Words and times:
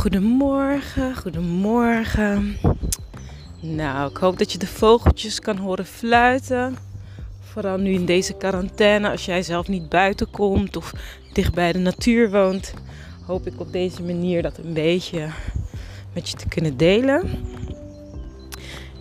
Goedemorgen, 0.00 1.16
goedemorgen. 1.16 2.56
Nou, 3.60 4.10
ik 4.10 4.16
hoop 4.16 4.38
dat 4.38 4.52
je 4.52 4.58
de 4.58 4.66
vogeltjes 4.66 5.40
kan 5.40 5.56
horen 5.56 5.86
fluiten. 5.86 6.76
Vooral 7.40 7.78
nu 7.78 7.90
in 7.92 8.04
deze 8.04 8.36
quarantaine, 8.36 9.10
als 9.10 9.24
jij 9.24 9.42
zelf 9.42 9.68
niet 9.68 9.88
buiten 9.88 10.30
komt 10.30 10.76
of 10.76 10.92
dicht 11.32 11.54
bij 11.54 11.72
de 11.72 11.78
natuur 11.78 12.30
woont, 12.30 12.74
hoop 13.26 13.46
ik 13.46 13.60
op 13.60 13.72
deze 13.72 14.02
manier 14.02 14.42
dat 14.42 14.58
een 14.58 14.72
beetje 14.72 15.28
met 16.14 16.28
je 16.28 16.36
te 16.36 16.48
kunnen 16.48 16.76
delen. 16.76 17.22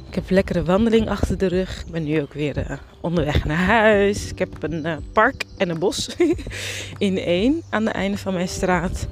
Ik 0.08 0.16
heb 0.16 0.30
een 0.30 0.36
lekkere 0.36 0.64
wandeling 0.64 1.10
achter 1.10 1.38
de 1.38 1.48
rug. 1.48 1.82
Ik 1.86 1.92
ben 1.92 2.04
nu 2.04 2.22
ook 2.22 2.34
weer 2.34 2.58
uh, 2.58 2.78
onderweg 3.02 3.46
naar 3.46 3.66
huis. 3.66 4.32
Ik 4.32 4.40
heb 4.40 4.64
een 4.64 4.86
uh, 4.86 4.98
park 5.14 5.44
en 5.58 5.70
een 5.70 5.80
bos 5.80 6.16
in 6.98 7.18
één 7.18 7.62
aan 7.70 7.86
het 7.86 7.96
einde 7.96 8.18
van 8.18 8.34
mijn 8.34 8.48
straat. 8.48 9.08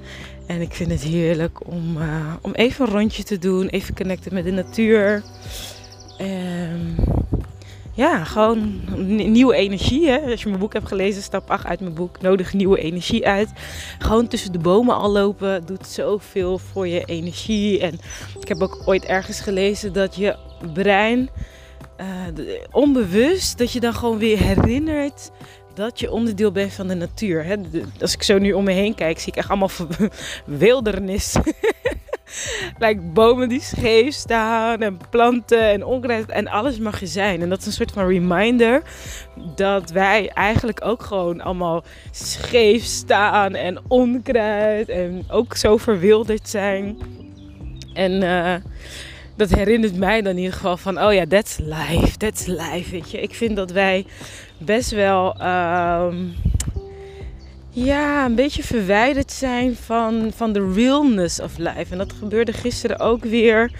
En 0.48 0.62
ik 0.62 0.74
vind 0.74 0.92
het 0.92 1.04
heerlijk 1.04 1.68
om, 1.68 1.98
uh, 1.98 2.34
om 2.42 2.54
even 2.54 2.86
een 2.86 2.92
rondje 2.92 3.24
te 3.24 3.38
doen, 3.38 3.68
even 3.68 3.96
connecten 3.96 4.34
met 4.34 4.44
de 4.44 4.52
natuur. 4.52 5.23
Um, 6.22 6.96
ja, 7.94 8.23
gewoon 8.23 8.82
nieuwe 9.32 9.56
energie. 9.56 10.08
Hè? 10.10 10.20
Als 10.20 10.42
je 10.42 10.48
mijn 10.48 10.60
boek 10.60 10.73
hebt 10.73 10.88
gelezen, 10.88 11.22
stap 11.22 11.52
8 11.52 11.66
uit 11.66 11.80
mijn 11.80 11.94
boek, 11.94 12.22
nodig 12.22 12.54
nieuwe 12.54 12.80
energie 12.80 13.28
uit. 13.28 13.50
Gewoon 14.00 14.28
tussen 14.28 14.52
de 14.52 14.60
bomen 14.60 14.96
al 14.96 15.12
lopen 15.12 15.66
doet 15.66 15.88
zoveel 15.88 16.58
voor 16.58 16.88
je 16.88 17.04
energie. 17.06 17.80
En 17.80 18.00
ik 18.40 18.48
heb 18.48 18.62
ook 18.62 18.82
ooit 18.86 19.06
ergens 19.06 19.40
gelezen 19.40 19.94
dat 19.94 20.16
je 20.16 20.36
brein 20.73 21.30
uh, 22.02 22.08
onbewust, 22.72 23.58
dat 23.58 23.72
je 23.72 23.80
dan 23.80 23.94
gewoon 23.94 24.18
weer 24.18 24.38
herinnert 24.40 25.32
dat 25.77 25.99
je 25.99 26.12
onderdeel 26.12 26.52
bent 26.52 26.73
van 26.73 26.88
de 26.88 26.94
natuur. 26.94 27.44
Hè? 27.44 27.55
Als 27.99 28.13
ik 28.13 28.23
zo 28.23 28.38
nu 28.38 28.54
om 28.54 28.63
me 28.63 28.72
heen 28.72 28.95
kijk, 28.95 29.20
zie 29.20 29.27
ik 29.27 29.38
echt 29.38 29.49
allemaal 29.49 29.70
wildernis. 30.45 31.36
like 32.84 33.02
bomen 33.02 33.50
die 33.50 33.61
scheef 33.61 34.14
staan 34.14 34.81
en 34.81 34.97
planten 35.09 35.69
en 35.69 35.86
onkruid 35.86 36.30
en 36.30 36.47
alles 36.47 36.78
mag 36.78 37.00
je 37.00 37.08
zijn. 37.08 37.42
En 37.42 37.50
dat 37.50 37.59
is 37.59 37.66
een 37.66 37.72
soort 37.72 37.92
van 37.92 38.08
reminder 38.08 38.81
dat 39.56 39.89
wij 39.89 40.30
eigenlijk 40.30 40.86
ook 40.86 41.03
gewoon 41.03 41.42
allemaal 41.42 41.84
scheef 42.12 42.84
staan 42.84 43.56
en 43.56 43.80
onkruid 43.88 44.89
en 44.89 45.23
ook 45.30 45.56
zo 45.56 45.78
verwilderd 45.78 46.50
zijn. 46.50 46.97
En 47.94 48.22
uh, 48.23 48.56
dat 49.36 49.50
herinnert 49.50 49.95
mij 49.95 50.22
dan 50.22 50.31
in 50.31 50.38
ieder 50.38 50.53
geval 50.53 50.78
van, 50.78 51.02
oh 51.02 51.14
ja, 51.14 51.25
that's 51.25 51.58
life, 51.58 52.17
that's 52.17 52.45
life, 52.45 52.91
weet 52.91 53.12
je. 53.12 53.22
Ik 53.22 53.34
vind 53.34 53.56
dat 53.56 53.72
wij 53.72 54.06
best 54.58 54.91
wel, 54.91 55.41
um, 55.41 56.36
ja, 57.69 58.25
een 58.25 58.36
beetje 58.36 58.63
verwijderd 58.63 59.31
zijn 59.31 59.75
van, 59.75 60.31
van 60.36 60.53
de 60.53 60.72
realness 60.73 61.39
of 61.41 61.58
life. 61.58 61.91
En 61.91 61.97
dat 61.97 62.13
gebeurde 62.13 62.53
gisteren 62.53 63.00
ook 63.00 63.23
weer 63.23 63.72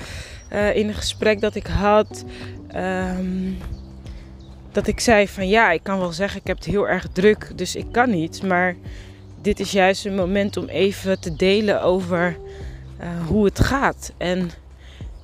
uh, 0.54 0.76
in 0.76 0.88
een 0.88 0.94
gesprek 0.94 1.42
dat 1.42 1.56
ik 1.56 1.68
had. 1.68 2.26
Um, 2.76 3.58
dat 4.72 4.88
ik 4.88 5.00
zei 5.00 5.28
van, 5.28 5.48
ja, 5.48 5.72
ik 5.72 5.84
kan 5.84 6.00
wel 6.00 6.12
zeggen, 6.12 6.40
ik 6.40 6.48
heb 6.48 6.58
het 6.58 6.66
heel 6.66 6.88
erg 6.88 7.08
druk, 7.14 7.52
dus 7.56 7.76
ik 7.76 7.86
kan 7.92 8.10
niet. 8.10 8.44
Maar 8.44 8.76
dit 9.42 9.60
is 9.60 9.72
juist 9.72 10.06
een 10.06 10.16
moment 10.16 10.58
om 10.58 10.68
even 10.68 11.20
te 11.20 11.36
delen 11.36 11.82
over 11.82 12.38
uh, 13.02 13.28
hoe 13.28 13.46
het 13.46 13.60
gaat. 13.60 14.14
En 14.18 14.50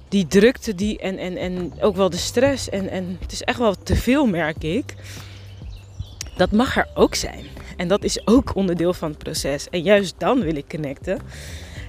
die 0.09 0.27
drukte 0.27 0.75
die 0.75 0.99
en, 0.99 1.17
en, 1.17 1.37
en 1.37 1.73
ook 1.81 1.95
wel 1.95 2.09
de 2.09 2.17
stress. 2.17 2.69
En, 2.69 2.89
en 2.89 3.17
het 3.19 3.31
is 3.31 3.41
echt 3.41 3.57
wel 3.57 3.75
te 3.83 3.95
veel, 3.95 4.25
merk 4.25 4.63
ik. 4.63 4.95
Dat 6.37 6.51
mag 6.51 6.77
er 6.77 6.87
ook 6.93 7.15
zijn. 7.15 7.45
En 7.77 7.87
dat 7.87 8.03
is 8.03 8.27
ook 8.27 8.55
onderdeel 8.55 8.93
van 8.93 9.09
het 9.09 9.17
proces. 9.17 9.69
En 9.69 9.81
juist 9.81 10.15
dan 10.17 10.41
wil 10.41 10.55
ik 10.55 10.69
connecten. 10.69 11.19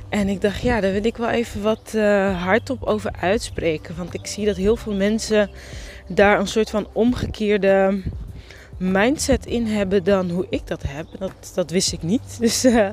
En 0.09 0.29
ik 0.29 0.41
dacht, 0.41 0.61
ja, 0.61 0.81
daar 0.81 0.93
wil 0.93 1.05
ik 1.05 1.17
wel 1.17 1.29
even 1.29 1.63
wat 1.63 1.93
uh, 1.95 2.43
hardop 2.43 2.83
over 2.83 3.11
uitspreken. 3.21 3.97
Want 3.97 4.15
ik 4.15 4.27
zie 4.27 4.47
dat 4.47 4.57
heel 4.57 4.77
veel 4.77 4.95
mensen 4.95 5.51
daar 6.09 6.41
een 6.41 6.47
soort 6.47 6.71
van 6.71 6.87
omgekeerde 6.93 8.03
mindset 8.79 9.47
in 9.47 9.67
hebben 9.67 10.05
dan 10.05 10.31
hoe 10.31 10.47
ik 10.51 10.67
dat 10.67 10.83
heb. 10.87 11.07
Dat, 11.19 11.53
dat 11.55 11.71
wist 11.71 11.93
ik 11.93 12.03
niet. 12.03 12.37
Dus 12.41 12.65
uh, 12.65 12.89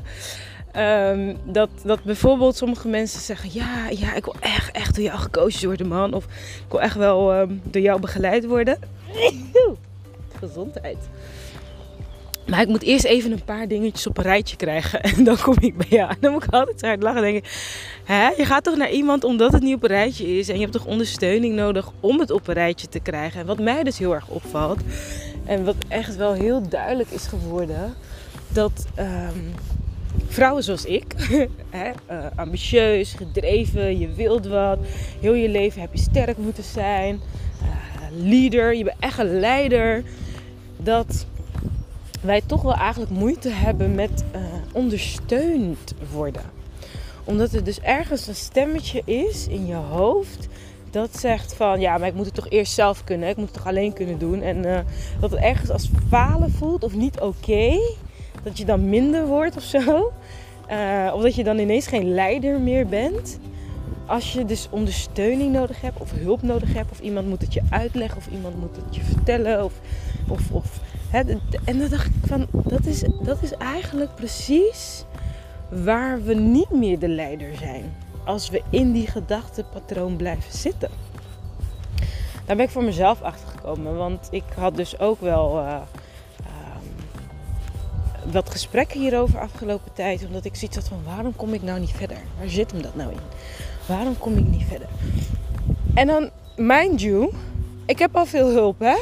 Um, 0.76 1.38
dat, 1.46 1.70
dat 1.84 2.04
bijvoorbeeld 2.04 2.56
sommige 2.56 2.88
mensen 2.88 3.22
zeggen: 3.22 3.50
Ja, 3.54 3.90
ja 3.90 4.14
ik 4.14 4.26
wil 4.26 4.36
echt, 4.40 4.72
echt 4.72 4.96
door 4.96 5.04
jou 5.04 5.20
gecoacht 5.20 5.64
worden, 5.64 5.88
man. 5.88 6.14
Of 6.14 6.24
ik 6.26 6.66
wil 6.70 6.82
echt 6.82 6.96
wel 6.96 7.40
um, 7.40 7.62
door 7.64 7.82
jou 7.82 8.00
begeleid 8.00 8.46
worden. 8.46 8.80
Gezondheid. 10.42 10.98
Maar 12.48 12.62
ik 12.62 12.68
moet 12.68 12.82
eerst 12.82 13.06
even 13.06 13.32
een 13.32 13.44
paar 13.44 13.68
dingetjes 13.68 14.08
op 14.08 14.18
een 14.18 14.24
rijtje 14.24 14.56
krijgen. 14.56 15.02
En 15.16 15.24
dan 15.24 15.38
kom 15.38 15.56
ik 15.60 15.78
bij 15.78 15.88
jou. 15.90 16.14
Dan 16.20 16.32
moet 16.32 16.44
ik 16.44 16.54
altijd 16.54 16.82
hard 16.82 17.04
lachen 17.04 17.24
en 17.24 17.32
denken: 17.32 17.50
je 18.38 18.46
gaat 18.46 18.64
toch 18.64 18.78
naar 18.78 18.92
iemand 18.92 19.24
omdat 19.24 19.52
het 19.52 19.62
niet 19.62 19.76
op 19.76 19.84
een 19.84 19.90
rijtje 19.90 20.38
is. 20.38 20.50
En 20.50 20.56
je 20.56 20.62
hebt 20.62 20.74
toch 20.74 20.86
ondersteuning 20.86 21.56
nodig 21.56 21.90
om 22.00 22.20
het 22.20 22.32
op 22.32 22.48
een 22.48 22.54
rijtje 22.54 22.88
te 22.88 23.00
krijgen. 23.00 23.40
En 23.40 23.46
wat 23.46 23.60
mij 23.60 23.84
dus 23.84 23.98
heel 23.98 24.14
erg 24.14 24.28
opvalt. 24.28 24.80
En 25.46 25.64
wat 25.64 25.76
echt 25.88 26.16
wel 26.16 26.34
heel 26.34 26.70
duidelijk 26.70 27.10
is 27.10 27.28
geworden. 27.28 27.94
Dat. 28.48 28.86
Um, 29.00 29.54
vrouwen 30.28 30.64
zoals 30.64 30.86
ik, 30.86 31.14
hè, 31.70 31.90
uh, 32.12 32.26
ambitieus, 32.36 33.14
gedreven, 33.14 34.00
je 34.00 34.14
wilt 34.14 34.48
wat, 34.48 34.80
heel 35.20 35.34
je 35.34 35.50
leven 35.50 35.82
heb 35.82 35.94
je 35.94 36.00
sterk 36.00 36.38
moeten 36.38 36.64
zijn, 36.64 37.20
uh, 37.62 38.30
leader, 38.30 38.76
je 38.76 38.84
bent 38.84 38.96
echt 39.00 39.20
een 39.20 39.40
leider, 39.40 40.04
dat 40.84 41.26
wij 42.22 42.42
toch 42.46 42.62
wel 42.62 42.76
eigenlijk 42.76 43.12
moeite 43.12 43.50
hebben 43.50 43.96
met 43.96 44.24
uh, 44.36 44.42
ondersteund 44.72 45.94
worden. 46.14 46.42
Omdat 47.24 47.54
er 47.54 47.64
dus 47.64 47.80
ergens 47.80 48.28
een 48.28 48.36
stemmetje 48.36 49.02
is 49.06 49.48
in 49.48 49.66
je 49.66 49.76
hoofd 49.76 50.48
dat 50.90 51.20
zegt 51.20 51.54
van 51.54 51.80
ja, 51.80 51.98
maar 51.98 52.08
ik 52.08 52.14
moet 52.14 52.26
het 52.26 52.34
toch 52.34 52.50
eerst 52.50 52.74
zelf 52.74 53.04
kunnen, 53.04 53.30
ik 53.30 53.36
moet 53.36 53.46
het 53.46 53.56
toch 53.56 53.68
alleen 53.68 53.94
kunnen 53.94 54.20
doen. 54.20 54.42
En 54.42 54.86
dat 55.20 55.32
het 55.32 55.40
ergens 55.40 55.70
als 55.70 55.90
falen 56.10 56.52
voelt 56.52 56.84
of 56.84 56.96
niet 56.96 57.20
oké 57.20 57.80
dat 58.44 58.58
je 58.58 58.66
dan 58.66 58.90
minder 58.90 59.26
wordt 59.28 59.56
of 59.56 59.64
zo. 59.64 60.12
Uh, 60.72 61.12
of 61.14 61.22
dat 61.22 61.36
je 61.36 61.44
dan 61.44 61.60
ineens 61.60 61.88
geen 61.88 62.14
leider 62.14 62.60
meer 62.60 62.88
bent. 62.88 63.40
Als 64.12 64.34
je 64.34 64.46
dus 64.46 64.68
ondersteuning 64.70 65.54
nodig 65.54 65.82
hebt 65.82 66.00
of 66.00 66.12
hulp 66.12 66.42
nodig 66.42 66.74
hebt. 66.74 66.92
Of 66.92 67.00
iemand 67.00 67.28
moet 67.28 67.42
het 67.42 67.54
je 67.54 67.62
uitleggen 67.70 68.18
of 68.18 68.28
iemand 68.28 68.60
moet 68.60 68.76
het 68.76 68.96
je 68.96 69.02
vertellen. 69.02 69.64
Of, 69.64 69.74
of, 70.28 70.52
of, 70.52 70.80
hè, 71.10 71.20
en 71.66 71.80
dan 71.80 71.90
dacht 71.90 72.06
ik 72.06 72.14
van, 72.26 72.48
dat 72.52 72.86
is, 72.86 73.04
dat 73.24 73.42
is 73.42 73.54
eigenlijk 73.54 74.16
precies 74.16 75.06
waar 75.70 76.24
we 76.24 76.34
niet 76.34 76.70
meer 76.70 77.00
de 77.00 77.08
leider 77.08 77.56
zijn. 77.56 77.94
Als 78.26 78.50
we 78.50 78.62
in 78.70 78.92
die 78.92 79.08
gedachtepatroon 79.08 80.16
blijven 80.16 80.58
zitten. 80.58 80.90
Daar 82.46 82.56
ben 82.56 82.66
ik 82.66 82.72
voor 82.72 82.84
mezelf 82.84 83.22
achter 83.22 83.48
gekomen. 83.48 83.96
Want 83.96 84.28
ik 84.32 84.44
had 84.56 84.76
dus 84.76 85.00
ook 85.00 85.22
wel... 85.22 85.60
Uh, 85.60 85.82
wat 88.32 88.50
gesprekken 88.50 89.00
hierover 89.00 89.40
afgelopen 89.40 89.94
tijd. 89.94 90.26
Omdat 90.26 90.46
ik 90.46 90.56
zoiets 90.56 90.78
had 90.78 90.88
van 90.88 91.04
waarom 91.06 91.36
kom 91.36 91.54
ik 91.54 91.62
nou 91.62 91.80
niet 91.80 91.92
verder? 91.92 92.18
Waar 92.38 92.50
zit 92.50 92.72
hem 92.72 92.82
dat 92.82 92.96
nou 92.96 93.12
in? 93.12 93.20
Waarom 93.86 94.18
kom 94.18 94.38
ik 94.38 94.46
niet 94.46 94.64
verder? 94.68 94.88
En 95.94 96.08
dan, 96.08 96.30
mind 96.56 97.02
you, 97.02 97.32
ik 97.86 98.00
heb 98.00 98.16
al 98.16 98.26
veel 98.26 98.50
hulp 98.50 98.80
hè. 98.80 98.96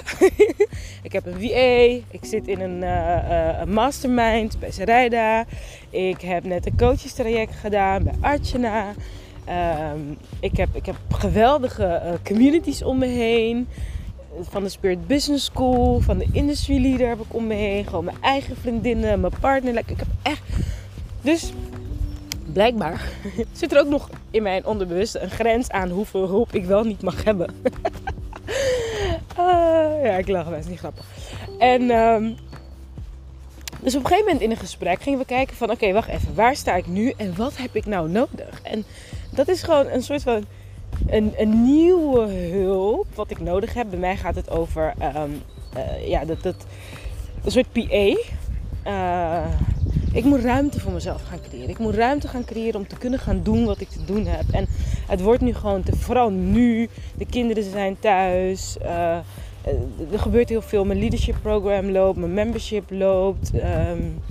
ik 1.08 1.12
heb 1.12 1.26
een 1.26 1.40
VA, 1.40 2.04
ik 2.12 2.20
zit 2.22 2.48
in 2.48 2.60
een, 2.60 2.82
uh, 2.82 3.60
een 3.60 3.74
mastermind 3.74 4.60
bij 4.60 4.72
Sarayda. 4.72 5.46
Ik 5.90 6.22
heb 6.22 6.44
net 6.44 6.66
een 6.66 6.78
coachestraject 6.78 7.56
gedaan 7.56 8.04
bij 8.04 8.14
Archana. 8.22 8.94
Um, 9.94 10.18
ik, 10.40 10.58
heb, 10.58 10.70
ik 10.76 10.86
heb 10.86 10.96
geweldige 11.10 12.02
uh, 12.06 12.12
communities 12.24 12.84
om 12.84 12.98
me 12.98 13.06
heen 13.06 13.68
van 14.42 14.64
de 14.64 14.70
Spirit 14.70 15.08
Business 15.08 15.46
School, 15.46 16.00
van 16.00 16.18
de 16.18 16.28
Industry 16.32 16.82
Leader 16.82 17.08
heb 17.08 17.20
ik 17.20 17.34
om 17.34 17.48
me 17.48 17.54
heen. 17.54 17.86
Gewoon 17.86 18.06
mijn 18.06 18.18
eigen 18.22 18.56
vriendinnen, 18.56 19.20
mijn 19.20 19.34
partner. 19.40 19.78
Ik 19.78 19.88
heb 19.88 20.08
echt. 20.22 20.42
Dus 21.22 21.52
blijkbaar 22.54 23.12
zit 23.52 23.72
er 23.72 23.80
ook 23.80 23.90
nog 23.90 24.10
in 24.32 24.44
mijn 24.44 24.66
onderbewuste 24.66 25.20
een 25.20 25.30
grens 25.30 25.70
aan 25.70 25.90
hoeveel 25.90 26.28
hulp 26.28 26.54
ik 26.54 26.66
wel 26.66 26.84
niet 26.84 27.02
mag 27.02 27.24
hebben. 27.24 27.54
uh, 29.40 30.04
ja, 30.06 30.18
ik 30.18 30.28
lach 30.28 30.50
best 30.50 30.70
niet 30.70 30.80
grappig. 30.80 31.06
En 31.60 31.82
um, 31.92 32.36
dus 33.82 33.96
op 33.96 34.02
een 34.02 34.08
gegeven 34.08 34.26
moment 34.26 34.42
in 34.42 34.52
een 34.52 34.58
gesprek 34.58 35.02
gingen 35.02 35.20
we 35.20 35.26
kijken 35.26 35.56
van 35.56 35.72
oké, 35.72 35.92
wacht 35.92 36.10
even, 36.10 36.36
waar 36.36 36.56
sta 36.56 36.76
ik 36.76 36.88
nu 36.88 37.14
en 37.18 37.36
wat 37.36 37.58
heb 37.58 37.76
ik 37.76 37.86
nou 37.86 38.10
nodig? 38.10 38.62
En 38.64 38.84
dat 39.32 39.48
is 39.48 39.64
gewoon 39.64 39.88
een 39.88 40.04
soort 40.04 40.24
van 40.24 40.46
een, 41.08 41.34
een 41.38 41.64
nieuwe 41.64 42.28
hulp 42.32 43.08
wat 43.16 43.32
ik 43.32 43.40
nodig 43.40 43.74
heb. 43.74 43.90
Bij 43.90 44.00
mij 44.00 44.18
gaat 44.18 44.36
het 44.36 44.50
over 44.50 44.94
um, 45.16 45.42
uh, 45.78 46.08
ja, 46.08 46.26
dat, 46.26 46.44
dat, 46.44 46.56
een 47.44 47.52
soort 47.52 47.72
PA. 47.72 47.82
Uh, 47.82 48.16
eh, 48.84 49.46
ik 50.14 50.24
moet 50.24 50.40
ruimte 50.40 50.80
voor 50.80 50.92
mezelf 50.92 51.22
gaan 51.24 51.42
creëren. 51.50 51.70
Ik 51.70 51.80
moet 51.80 51.96
ruimte 51.96 52.28
gaan 52.28 52.46
creëren 52.46 52.80
om 52.80 52.88
te 52.88 52.98
kunnen 52.98 53.20
gaan 53.20 53.44
doen 53.44 53.66
wat 53.66 53.82
ik 53.82 53.90
te 53.90 54.06
doen 54.06 54.26
heb. 54.26 54.44
En 54.52 54.68
het 55.08 55.22
wordt 55.22 55.42
nu 55.42 55.54
gewoon 55.54 55.84
te, 55.84 55.96
vooral 55.96 56.30
nu. 56.30 56.90
De 57.16 57.26
kinderen 57.26 57.64
zijn 57.64 58.00
thuis. 58.00 58.78
Uh, 58.82 59.18
er 60.12 60.20
gebeurt 60.20 60.50
heel 60.50 60.62
veel. 60.62 60.86
Mijn 60.86 61.00
leadership 61.00 61.36
program 61.42 61.90
loopt. 61.90 62.18
Mijn 62.18 62.34
membership 62.34 62.84
loopt. 62.90 63.52
Um, 63.54 64.22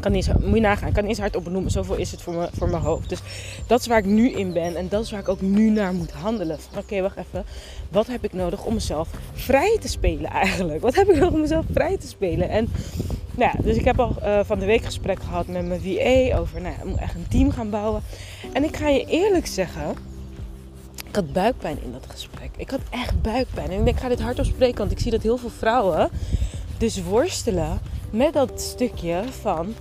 Kan 0.00 0.12
niet 0.12 0.32
moet 0.40 0.54
je 0.54 0.60
nagaan, 0.60 0.88
ik 0.88 0.94
kan 0.94 1.02
niet 1.02 1.12
eens 1.12 1.20
hard 1.20 1.36
opnoemen. 1.36 1.70
Zoveel 1.70 1.96
is 1.96 2.10
het 2.10 2.22
voor, 2.22 2.34
me, 2.34 2.48
voor 2.52 2.68
mijn 2.68 2.82
hoofd. 2.82 3.08
Dus 3.08 3.20
dat 3.66 3.80
is 3.80 3.86
waar 3.86 3.98
ik 3.98 4.04
nu 4.04 4.30
in 4.30 4.52
ben. 4.52 4.76
En 4.76 4.88
dat 4.88 5.04
is 5.04 5.10
waar 5.10 5.20
ik 5.20 5.28
ook 5.28 5.40
nu 5.40 5.70
naar 5.70 5.94
moet 5.94 6.10
handelen. 6.10 6.58
Oké, 6.78 7.00
wacht 7.00 7.16
even. 7.16 7.44
Wat 7.88 8.06
heb 8.06 8.24
ik 8.24 8.32
nodig 8.32 8.64
om 8.64 8.74
mezelf 8.74 9.08
vrij 9.32 9.78
te 9.80 9.88
spelen 9.88 10.30
eigenlijk? 10.30 10.80
Wat 10.80 10.94
heb 10.94 11.08
ik 11.08 11.16
nodig 11.16 11.34
om 11.34 11.40
mezelf 11.40 11.64
vrij 11.72 11.96
te 11.96 12.06
spelen? 12.06 12.48
En 12.48 12.68
nou 13.34 13.50
ja, 13.54 13.62
dus 13.62 13.76
ik 13.76 13.84
heb 13.84 14.00
al 14.00 14.16
uh, 14.22 14.40
van 14.44 14.58
de 14.58 14.66
week 14.66 14.84
gesprek 14.84 15.22
gehad 15.22 15.46
met 15.46 15.66
mijn 15.66 15.80
VA 15.80 16.38
over, 16.38 16.60
nou 16.60 16.74
ja, 16.74 16.80
ik 16.80 16.88
moet 16.88 16.98
echt 16.98 17.14
een 17.14 17.28
team 17.28 17.50
gaan 17.50 17.70
bouwen. 17.70 18.02
En 18.52 18.64
ik 18.64 18.76
ga 18.76 18.88
je 18.88 19.04
eerlijk 19.06 19.46
zeggen, 19.46 19.96
ik 21.08 21.14
had 21.14 21.32
buikpijn 21.32 21.78
in 21.82 21.92
dat 21.92 22.06
gesprek. 22.08 22.50
Ik 22.56 22.70
had 22.70 22.80
echt 22.90 23.22
buikpijn. 23.22 23.70
En 23.70 23.86
ik 23.86 23.96
ga 23.96 24.08
dit 24.08 24.20
hardop 24.20 24.44
spreken, 24.44 24.78
want 24.78 24.90
ik 24.90 24.98
zie 24.98 25.10
dat 25.10 25.22
heel 25.22 25.36
veel 25.36 25.50
vrouwen 25.58 26.10
dus 26.78 27.02
worstelen 27.02 27.80
met 28.10 28.32
dat 28.32 28.60
stukje 28.60 29.22
van 29.40 29.74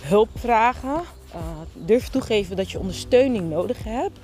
hulp 0.00 0.28
vragen, 0.34 1.00
uh, 1.34 1.40
durf 1.74 2.08
toegeven 2.08 2.56
dat 2.56 2.70
je 2.70 2.78
ondersteuning 2.78 3.50
nodig 3.50 3.84
hebt. 3.84 4.18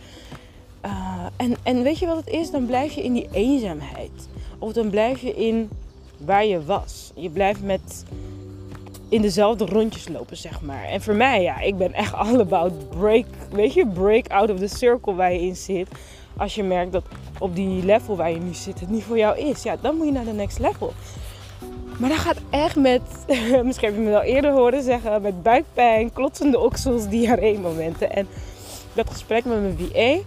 Uh, 0.84 1.26
en, 1.36 1.56
en 1.62 1.82
weet 1.82 1.98
je 1.98 2.06
wat 2.06 2.16
het 2.16 2.28
is? 2.28 2.50
Dan 2.50 2.66
blijf 2.66 2.92
je 2.92 3.02
in 3.02 3.12
die 3.12 3.28
eenzaamheid. 3.32 4.28
Of 4.58 4.72
dan 4.72 4.90
blijf 4.90 5.20
je 5.20 5.34
in 5.34 5.70
waar 6.16 6.44
je 6.44 6.64
was. 6.64 7.12
Je 7.14 7.30
blijft 7.30 7.62
met 7.62 8.04
in 9.08 9.22
dezelfde 9.22 9.64
rondjes 9.64 10.08
lopen, 10.08 10.36
zeg 10.36 10.60
maar. 10.60 10.84
En 10.84 11.02
voor 11.02 11.14
mij, 11.14 11.42
ja, 11.42 11.60
ik 11.60 11.76
ben 11.76 11.92
echt 11.92 12.14
all 12.14 12.40
about 12.40 12.88
break, 12.88 13.26
weet 13.50 13.74
je, 13.74 13.86
break 13.86 14.28
out 14.28 14.50
of 14.50 14.58
the 14.58 14.76
circle 14.76 15.14
waar 15.14 15.32
je 15.32 15.40
in 15.40 15.56
zit. 15.56 15.88
Als 16.36 16.54
je 16.54 16.62
merkt 16.62 16.92
dat 16.92 17.04
op 17.38 17.54
die 17.54 17.84
level 17.84 18.16
waar 18.16 18.30
je 18.30 18.38
nu 18.38 18.54
zit 18.54 18.80
het 18.80 18.88
niet 18.88 19.02
voor 19.02 19.18
jou 19.18 19.38
is, 19.38 19.62
ja, 19.62 19.76
dan 19.80 19.96
moet 19.96 20.06
je 20.06 20.12
naar 20.12 20.24
de 20.24 20.32
next 20.32 20.58
level. 20.58 20.92
Maar 21.98 22.08
dat 22.08 22.18
gaat 22.18 22.40
echt 22.50 22.76
met, 22.76 23.02
misschien 23.64 23.88
heb 23.88 23.96
je 23.96 24.04
me 24.04 24.16
al 24.16 24.22
eerder 24.22 24.52
horen 24.52 24.82
zeggen, 24.82 25.22
met 25.22 25.42
buikpijn, 25.42 26.12
klotsende 26.12 26.58
oksels, 26.58 27.08
diarree-momenten. 27.08 28.12
En 28.12 28.28
dat 28.92 29.10
gesprek 29.10 29.44
met 29.44 29.60
mijn 29.60 29.78
VA, 29.78 30.18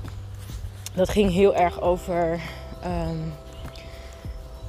dat 0.95 1.09
ging 1.09 1.31
heel 1.31 1.55
erg 1.55 1.81
over, 1.81 2.39
um, 2.85 3.33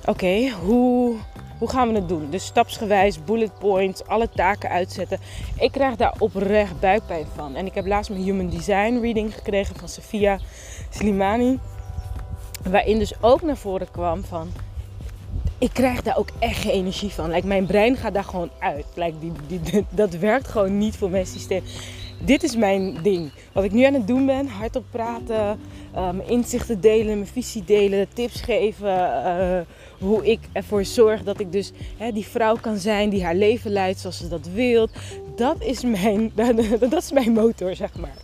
oké, 0.05 0.51
hoe, 0.51 1.17
hoe 1.59 1.69
gaan 1.69 1.89
we 1.89 1.95
het 1.95 2.09
doen? 2.09 2.31
Dus 2.31 2.45
stapsgewijs, 2.45 3.25
bullet 3.25 3.59
points, 3.59 4.07
alle 4.07 4.29
taken 4.35 4.71
uitzetten. 4.71 5.19
Ik 5.59 5.73
krijg 5.73 5.97
daar 5.97 6.15
oprecht 6.19 6.81
buikpijn 6.81 7.27
van. 7.35 7.55
En 7.55 7.67
ik 7.67 7.75
heb 7.75 7.87
laatst 7.87 8.11
mijn 8.11 8.23
Human 8.23 8.49
Design 8.49 8.99
reading 9.01 9.35
gekregen 9.35 9.77
van 9.77 9.89
Sofia 9.89 10.39
Slimani. 10.91 11.59
Waarin 12.63 12.99
dus 12.99 13.23
ook 13.23 13.43
naar 13.43 13.57
voren 13.57 13.91
kwam 13.91 14.25
van 14.25 14.53
ik 15.63 15.71
krijg 15.73 16.03
daar 16.03 16.17
ook 16.17 16.29
echt 16.39 16.61
geen 16.61 16.73
energie 16.73 17.11
van. 17.11 17.31
Like, 17.31 17.47
mijn 17.47 17.67
brein 17.67 17.97
gaat 17.97 18.15
daar 18.15 18.25
gewoon 18.25 18.51
uit. 18.59 18.85
Like, 18.95 19.19
die, 19.19 19.61
die, 19.61 19.85
dat 19.91 20.15
werkt 20.15 20.49
gewoon 20.49 20.79
niet 20.79 20.97
voor 20.97 21.11
mijn 21.11 21.27
systeem. 21.27 21.63
Dit 22.25 22.43
is 22.43 22.57
mijn 22.57 22.97
ding. 23.03 23.31
Wat 23.53 23.65
ik 23.65 23.73
nu 23.73 23.85
aan 23.85 23.95
het 23.95 24.07
doen 24.07 24.27
ben, 24.27 24.47
hardop 24.47 24.85
praten, 24.91 25.61
mijn 25.93 26.29
inzichten 26.29 26.81
delen, 26.81 27.19
mijn 27.19 27.27
visie 27.27 27.65
delen, 27.65 28.07
tips 28.15 28.41
geven. 28.41 28.89
Uh, 28.89 29.61
hoe 29.99 30.27
ik 30.27 30.41
ervoor 30.53 30.85
zorg 30.85 31.23
dat 31.23 31.41
ik 31.41 31.53
dus 31.53 31.73
hè, 31.97 32.13
die 32.13 32.27
vrouw 32.27 32.57
kan 32.61 32.77
zijn 32.77 33.09
die 33.11 33.25
haar 33.25 33.35
leven 33.35 33.71
leidt 33.71 33.99
zoals 33.99 34.19
ze 34.19 34.29
dat 34.29 34.49
wil. 34.55 34.89
Dat 35.37 35.63
is 35.63 35.83
mijn, 35.83 36.33
dat 36.91 37.03
is 37.03 37.13
mijn 37.13 37.33
motor, 37.33 37.77
zeg 37.77 37.97
maar. 37.99 38.17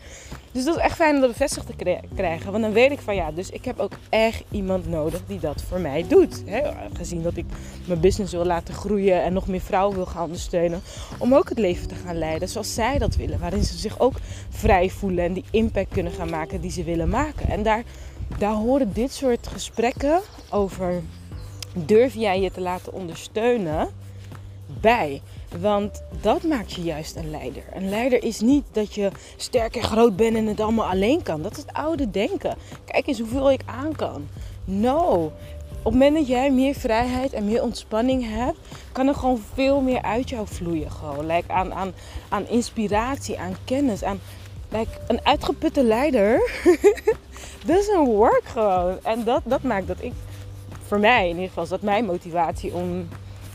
Dus 0.53 0.65
dat 0.65 0.77
is 0.77 0.83
echt 0.83 0.97
fijn 0.97 1.15
om 1.15 1.21
dat 1.21 1.31
bevestigd 1.31 1.67
te 1.67 2.01
krijgen. 2.15 2.51
Want 2.53 2.65
dan 2.65 2.73
weet 2.73 2.91
ik 2.91 3.01
van 3.01 3.15
ja, 3.15 3.33
dus 3.33 3.51
ik 3.51 3.65
heb 3.65 3.79
ook 3.79 3.93
echt 4.09 4.43
iemand 4.51 4.89
nodig 4.89 5.23
die 5.27 5.41
dat 5.41 5.63
voor 5.63 5.81
mij 5.81 6.05
doet. 6.09 6.43
He, 6.47 6.71
gezien 6.93 7.23
dat 7.23 7.37
ik 7.37 7.45
mijn 7.87 8.01
business 8.01 8.33
wil 8.33 8.45
laten 8.45 8.75
groeien 8.75 9.23
en 9.23 9.33
nog 9.33 9.47
meer 9.47 9.61
vrouwen 9.61 9.97
wil 9.97 10.07
gaan 10.07 10.23
ondersteunen. 10.25 10.81
Om 11.19 11.35
ook 11.35 11.49
het 11.49 11.59
leven 11.59 11.89
te 11.89 11.95
gaan 11.95 12.19
leiden 12.19 12.49
zoals 12.49 12.75
zij 12.75 12.99
dat 12.99 13.17
willen. 13.17 13.41
Waarin 13.41 13.65
ze 13.65 13.79
zich 13.79 13.99
ook 14.01 14.15
vrij 14.49 14.91
voelen 14.91 15.25
en 15.25 15.33
die 15.33 15.45
impact 15.51 15.93
kunnen 15.93 16.13
gaan 16.13 16.31
maken 16.31 16.61
die 16.61 16.71
ze 16.71 16.85
willen 16.85 17.09
maken. 17.09 17.49
En 17.49 17.63
daar, 17.63 17.83
daar 18.39 18.55
horen 18.55 18.93
dit 18.93 19.13
soort 19.13 19.47
gesprekken 19.47 20.21
over 20.51 21.03
durf 21.73 22.15
jij 22.15 22.41
je 22.41 22.51
te 22.51 22.61
laten 22.61 22.93
ondersteunen 22.93 23.89
bij. 24.81 25.23
Want 25.61 26.03
dat 26.21 26.43
maakt 26.43 26.73
je 26.73 26.83
juist 26.83 27.17
een 27.17 27.31
leider. 27.31 27.63
Een 27.75 27.89
leider 27.89 28.25
is 28.25 28.41
niet 28.41 28.65
dat 28.73 28.95
je 28.95 29.11
sterk 29.37 29.77
en 29.77 29.83
groot 29.83 30.17
bent 30.17 30.37
en 30.37 30.47
het 30.47 30.61
allemaal 30.61 30.89
alleen 30.89 31.23
kan. 31.23 31.43
Dat 31.43 31.53
is 31.53 31.59
het 31.59 31.73
oude 31.73 32.11
denken. 32.11 32.57
Kijk 32.85 33.07
eens 33.07 33.19
hoeveel 33.19 33.51
ik 33.51 33.61
aan 33.65 33.97
kan. 33.97 34.29
No. 34.65 35.33
Op 35.79 35.85
het 35.85 35.93
moment 35.93 36.17
dat 36.17 36.27
jij 36.27 36.51
meer 36.51 36.75
vrijheid 36.75 37.33
en 37.33 37.45
meer 37.45 37.63
ontspanning 37.63 38.25
hebt, 38.29 38.59
kan 38.93 39.09
er 39.09 39.15
gewoon 39.15 39.43
veel 39.55 39.81
meer 39.81 40.03
uit 40.03 40.29
jou 40.29 40.47
vloeien. 40.47 40.91
Gewoon. 40.91 41.27
Like 41.27 41.53
aan, 41.53 41.75
aan, 41.75 41.93
aan 42.29 42.49
inspiratie, 42.49 43.39
aan 43.39 43.57
kennis, 43.65 44.05
aan 44.05 44.21
like 44.69 44.91
een 45.07 45.21
uitgeputte 45.23 45.85
leider. 45.85 46.51
een 47.67 48.05
work 48.05 48.43
gewoon. 48.45 48.99
En 49.03 49.25
dat, 49.25 49.43
dat 49.45 49.63
maakt 49.63 49.87
dat 49.87 50.03
ik, 50.03 50.13
voor 50.87 50.99
mij 50.99 51.23
in 51.23 51.35
ieder 51.35 51.49
geval, 51.49 51.63
is 51.63 51.69
dat 51.69 51.83
mijn 51.83 52.05
motivatie 52.05 52.75
om 52.75 53.09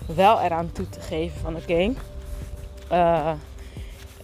wel 0.05 0.39
eraan 0.39 0.71
toe 0.71 0.89
te 0.89 0.99
geven 0.99 1.39
van 1.39 1.55
oké. 1.55 1.71
Okay, 1.71 1.95
uh, 2.91 3.31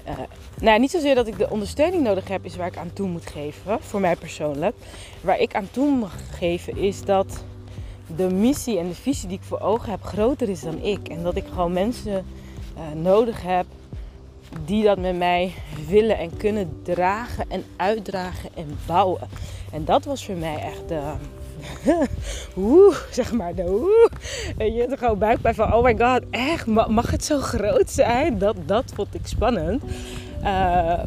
uh, 0.08 0.20
nou, 0.60 0.80
niet 0.80 0.92
zozeer 0.92 1.16
dat 1.16 1.28
ik 1.28 1.38
de 1.38 1.50
ondersteuning 1.50 2.04
nodig 2.04 2.28
heb, 2.28 2.46
is 2.46 2.56
waar 2.56 2.68
ik 2.68 2.78
aan 2.78 2.94
toe 2.94 3.08
moet 3.08 3.28
geven. 3.28 3.78
Voor 3.81 4.00
mij 4.00 4.16
persoonlijk. 4.16 4.76
Waar 5.22 5.40
ik 5.40 5.56
aan 5.56 5.68
toe 5.72 5.92
mag 5.92 6.14
geven 6.31 6.78
is 6.78 7.04
dat 7.04 7.44
de 8.16 8.34
missie 8.34 8.80
en 8.80 8.88
de 8.88 8.96
visie 8.96 9.28
die 9.28 9.38
ik 9.38 9.44
voor 9.44 9.60
ogen 9.60 9.92
heb 9.92 10.04
groter 10.04 10.50
is 10.50 10.62
dan 10.62 10.81
ik. 10.81 11.08
En 11.08 11.24
dat 11.24 11.36
ik 11.36 11.46
gewoon 11.54 11.74
mensen 11.74 12.25
uh, 12.78 13.02
nodig 13.02 13.42
heb 13.42 13.66
die 14.66 14.84
dat 14.84 14.98
met 14.98 15.18
mij 15.18 15.54
willen 15.88 16.18
en 16.18 16.38
kunnen 16.38 16.80
dragen 16.84 17.50
en 17.50 17.64
uitdragen 17.75 18.50
en 18.56 18.78
bouwen. 18.86 19.28
En 19.72 19.86
dat 19.86 20.06
was 20.06 20.25
voor 20.25 20.36
mij 20.36 20.58
echt 20.58 20.88
de, 20.88 21.02
Oeh, 22.58 22.96
zeg 23.12 23.34
maar. 23.34 23.56
De 23.56 23.66
oeh. 23.70 24.12
Weet 24.58 24.76
je, 24.76 24.98
gewoon 24.98 25.18
buikpijn 25.18 25.56
van, 25.56 25.74
oh 25.74 25.84
my 25.84 25.98
god, 25.98 26.22
echt, 26.30 26.66
mag 26.66 27.12
het 27.12 27.26
zo 27.26 27.40
groot 27.40 27.90
zijn? 27.92 28.38
Dat, 28.38 28.56
dat 28.66 28.92
vond 28.96 29.16
ik 29.16 29.28
spannend. 29.28 29.84
Uh, 30.44 30.46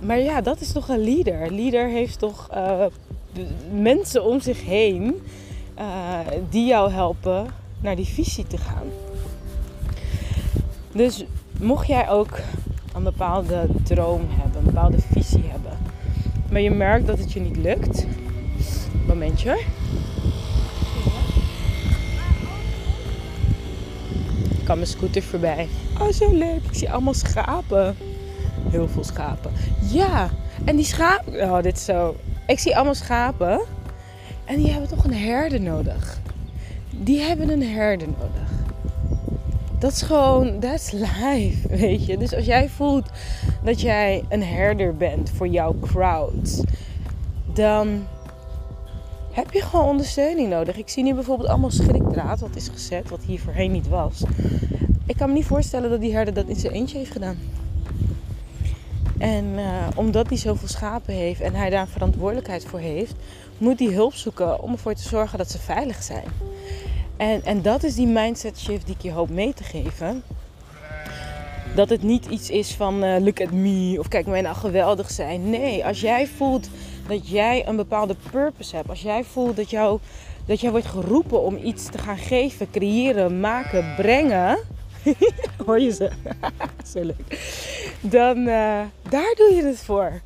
maar 0.02 0.18
ja, 0.18 0.40
dat 0.40 0.60
is 0.60 0.72
toch 0.72 0.88
een 0.88 1.04
leader. 1.04 1.52
Leader 1.52 1.88
heeft 1.88 2.18
toch 2.18 2.48
uh, 2.54 2.84
mensen 3.72 4.24
om 4.24 4.40
zich 4.40 4.64
heen 4.64 5.22
uh, 5.78 6.18
die 6.50 6.66
jou 6.66 6.90
helpen 6.90 7.46
naar 7.80 7.96
die 7.96 8.06
visie 8.06 8.46
te 8.46 8.58
gaan. 8.58 8.86
Dus 10.92 11.24
mocht 11.58 11.86
jij 11.86 12.10
ook 12.10 12.38
een 12.94 13.02
bepaalde 13.02 13.66
droom 13.82 14.26
hebben, 14.30 14.58
een 14.58 14.64
bepaalde 14.64 14.98
visie 15.12 15.44
hebben, 15.46 15.78
maar 16.50 16.60
je 16.60 16.70
merkt 16.70 17.06
dat 17.06 17.18
het 17.18 17.32
je 17.32 17.40
niet 17.40 17.56
lukt, 17.56 18.06
momentje. 19.06 19.62
Mijn 24.74 24.86
scooter 24.86 25.22
voorbij. 25.22 25.68
Oh, 26.00 26.08
zo 26.08 26.32
leuk. 26.32 26.62
Ik 26.62 26.74
zie 26.74 26.90
allemaal 26.90 27.14
schapen. 27.14 27.96
Heel 28.70 28.88
veel 28.88 29.04
schapen. 29.04 29.52
Ja, 29.90 30.30
en 30.64 30.76
die 30.76 30.84
schapen... 30.84 31.42
Oh, 31.42 31.62
dit 31.62 31.76
is 31.76 31.84
zo... 31.84 32.16
Ik 32.46 32.58
zie 32.58 32.74
allemaal 32.74 32.94
schapen. 32.94 33.60
En 34.44 34.56
die 34.56 34.70
hebben 34.70 34.88
toch 34.88 35.04
een 35.04 35.14
herder 35.14 35.60
nodig. 35.60 36.20
Die 36.90 37.20
hebben 37.20 37.50
een 37.50 37.62
herder 37.62 38.08
nodig. 38.08 38.50
Dat 39.78 39.92
is 39.92 40.02
gewoon... 40.02 40.58
That's 40.58 40.90
life, 40.90 41.68
weet 41.76 42.06
je. 42.06 42.18
Dus 42.18 42.34
als 42.34 42.44
jij 42.44 42.68
voelt 42.68 43.08
dat 43.62 43.80
jij 43.80 44.24
een 44.28 44.42
herder 44.42 44.96
bent 44.96 45.30
voor 45.30 45.48
jouw 45.48 45.76
crowd... 45.80 46.64
Dan 47.54 48.06
heb 49.32 49.52
je 49.52 49.62
gewoon 49.62 49.86
ondersteuning 49.86 50.48
nodig. 50.48 50.76
Ik 50.76 50.88
zie 50.88 51.02
nu 51.02 51.14
bijvoorbeeld 51.14 51.48
allemaal 51.48 51.70
schrikdraad 51.70 52.40
wat 52.40 52.56
is 52.56 52.68
gezet, 52.68 53.08
wat 53.08 53.22
hier 53.22 53.40
voorheen 53.40 53.72
niet 53.72 53.88
was. 53.88 54.22
Ik 55.06 55.16
kan 55.16 55.28
me 55.28 55.34
niet 55.34 55.46
voorstellen 55.46 55.90
dat 55.90 56.00
die 56.00 56.14
herder 56.14 56.34
dat 56.34 56.46
in 56.46 56.56
zijn 56.56 56.72
eentje 56.72 56.98
heeft 56.98 57.12
gedaan. 57.12 57.38
En 59.18 59.44
uh, 59.44 59.86
omdat 59.94 60.28
hij 60.28 60.36
zoveel 60.36 60.68
schapen 60.68 61.14
heeft 61.14 61.40
en 61.40 61.54
hij 61.54 61.70
daar 61.70 61.88
verantwoordelijkheid 61.88 62.64
voor 62.64 62.78
heeft, 62.78 63.14
moet 63.58 63.78
hij 63.78 63.88
hulp 63.88 64.14
zoeken 64.14 64.62
om 64.62 64.72
ervoor 64.72 64.94
te 64.94 65.08
zorgen 65.08 65.38
dat 65.38 65.50
ze 65.50 65.58
veilig 65.58 66.02
zijn. 66.02 66.24
En, 67.16 67.44
en 67.44 67.62
dat 67.62 67.82
is 67.82 67.94
die 67.94 68.06
mindset 68.06 68.58
shift 68.58 68.86
die 68.86 68.94
ik 68.94 69.02
je 69.02 69.12
hoop 69.12 69.28
mee 69.30 69.54
te 69.54 69.64
geven. 69.64 70.22
Dat 71.74 71.88
het 71.88 72.02
niet 72.02 72.26
iets 72.26 72.50
is 72.50 72.74
van 72.74 73.04
uh, 73.04 73.16
look 73.20 73.40
at 73.40 73.50
me 73.50 73.96
of 73.98 74.08
kijk 74.08 74.26
mij 74.26 74.40
nou 74.40 74.56
geweldig 74.56 75.10
zijn. 75.10 75.50
Nee, 75.50 75.84
als 75.84 76.00
jij 76.00 76.26
voelt 76.26 76.68
dat 77.06 77.28
jij 77.28 77.66
een 77.66 77.76
bepaalde 77.76 78.16
purpose 78.30 78.76
hebt. 78.76 78.88
Als 78.88 79.02
jij 79.02 79.24
voelt 79.24 79.56
dat, 79.56 79.70
jou, 79.70 79.98
dat 80.46 80.60
jij 80.60 80.70
wordt 80.70 80.86
geroepen 80.86 81.42
om 81.42 81.56
iets 81.64 81.86
te 81.90 81.98
gaan 81.98 82.18
geven, 82.18 82.70
creëren, 82.70 83.40
maken, 83.40 83.94
brengen. 83.96 84.58
Hoor 85.66 85.80
je 85.80 85.90
ze? 85.90 86.10
Zo 86.92 87.00
leuk. 87.00 87.40
Dan 88.00 88.38
uh, 88.38 88.80
daar 89.08 89.34
doe 89.36 89.52
je 89.54 89.62
het 89.64 89.78
voor. 89.78 90.20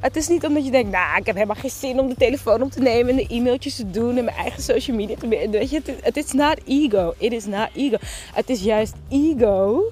Het 0.00 0.16
is 0.16 0.28
niet 0.28 0.46
omdat 0.46 0.64
je 0.64 0.70
denkt, 0.70 0.90
nou, 0.90 1.18
ik 1.18 1.26
heb 1.26 1.34
helemaal 1.34 1.56
geen 1.56 1.70
zin 1.70 2.00
om 2.00 2.08
de 2.08 2.14
telefoon 2.14 2.62
op 2.62 2.70
te 2.70 2.80
nemen 2.80 3.10
en 3.10 3.16
de 3.16 3.34
e-mailtjes 3.34 3.76
te 3.76 3.90
doen 3.90 4.16
en 4.16 4.24
mijn 4.24 4.36
eigen 4.36 4.62
social 4.62 4.96
media 4.96 5.16
te 5.16 5.48
Weet 5.50 5.70
je, 5.70 5.82
het 6.02 6.16
is 6.16 6.32
not 6.32 6.58
ego. 6.66 7.14
It 7.18 7.32
is 7.32 7.46
not 7.46 7.68
ego. 7.74 7.96
Het 8.32 8.50
is 8.50 8.62
juist 8.62 8.94
ego 9.08 9.82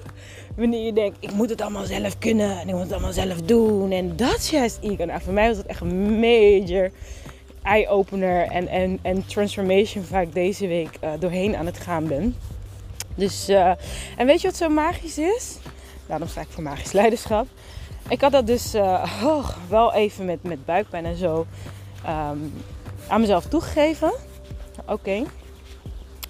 wanneer 0.56 0.85
je 0.85 0.92
denkt, 0.92 1.16
ik 1.21 1.32
moet 1.32 1.50
het 1.50 1.61
allemaal 1.61 1.85
zelf 1.85 2.18
kunnen 2.18 2.59
en 2.61 2.68
ik 2.68 2.75
moet 2.75 2.82
het 2.82 2.92
allemaal 2.92 3.12
zelf 3.12 3.42
doen. 3.42 3.90
En 3.90 4.16
dat 4.16 4.38
is 4.38 4.50
juist 4.50 4.78
ego. 4.80 5.04
Nou, 5.04 5.21
voor 5.21 5.32
mij 5.32 5.49
was 5.49 5.56
het 5.56 5.66
echt 5.66 5.80
een 5.80 6.21
major 6.21 6.90
eye-opener 7.62 8.47
en, 8.47 8.68
en, 8.68 8.99
en 9.02 9.26
transformation 9.26 10.04
waar 10.11 10.23
ik 10.23 10.32
deze 10.32 10.66
week 10.66 10.99
uh, 11.04 11.11
doorheen 11.18 11.56
aan 11.56 11.66
het 11.66 11.78
gaan 11.78 12.06
ben. 12.06 12.37
Dus, 13.14 13.49
uh, 13.49 13.73
en 14.16 14.26
weet 14.26 14.40
je 14.40 14.49
wat 14.49 14.56
zo 14.56 14.68
magisch 14.68 15.18
is? 15.18 15.59
Daarom 16.06 16.28
sta 16.28 16.40
ik 16.40 16.47
voor 16.50 16.62
magisch 16.62 16.92
leiderschap. 16.92 17.47
Ik 18.09 18.21
had 18.21 18.32
dat 18.32 18.47
dus 18.47 18.75
uh, 18.75 19.23
oh, 19.25 19.49
wel 19.68 19.92
even 19.92 20.25
met, 20.25 20.42
met 20.42 20.64
buikpijn 20.64 21.04
en 21.04 21.16
zo 21.16 21.47
um, 22.06 22.52
aan 23.09 23.21
mezelf 23.21 23.44
toegegeven. 23.44 24.12
Oké, 24.87 25.23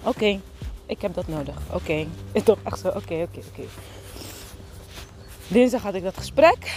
oké, 0.03 0.39
ik 0.85 1.01
heb 1.01 1.13
dat 1.13 1.27
nodig. 1.27 1.55
Oké, 1.67 1.75
okay. 2.31 2.43
toch 2.43 2.57
echt 2.63 2.79
zo, 2.79 2.87
oké, 2.87 2.97
oké, 2.97 3.39
oké. 3.51 3.67
Dinsdag 5.53 5.81
had 5.81 5.93
ik 5.93 6.03
dat 6.03 6.17
gesprek. 6.17 6.75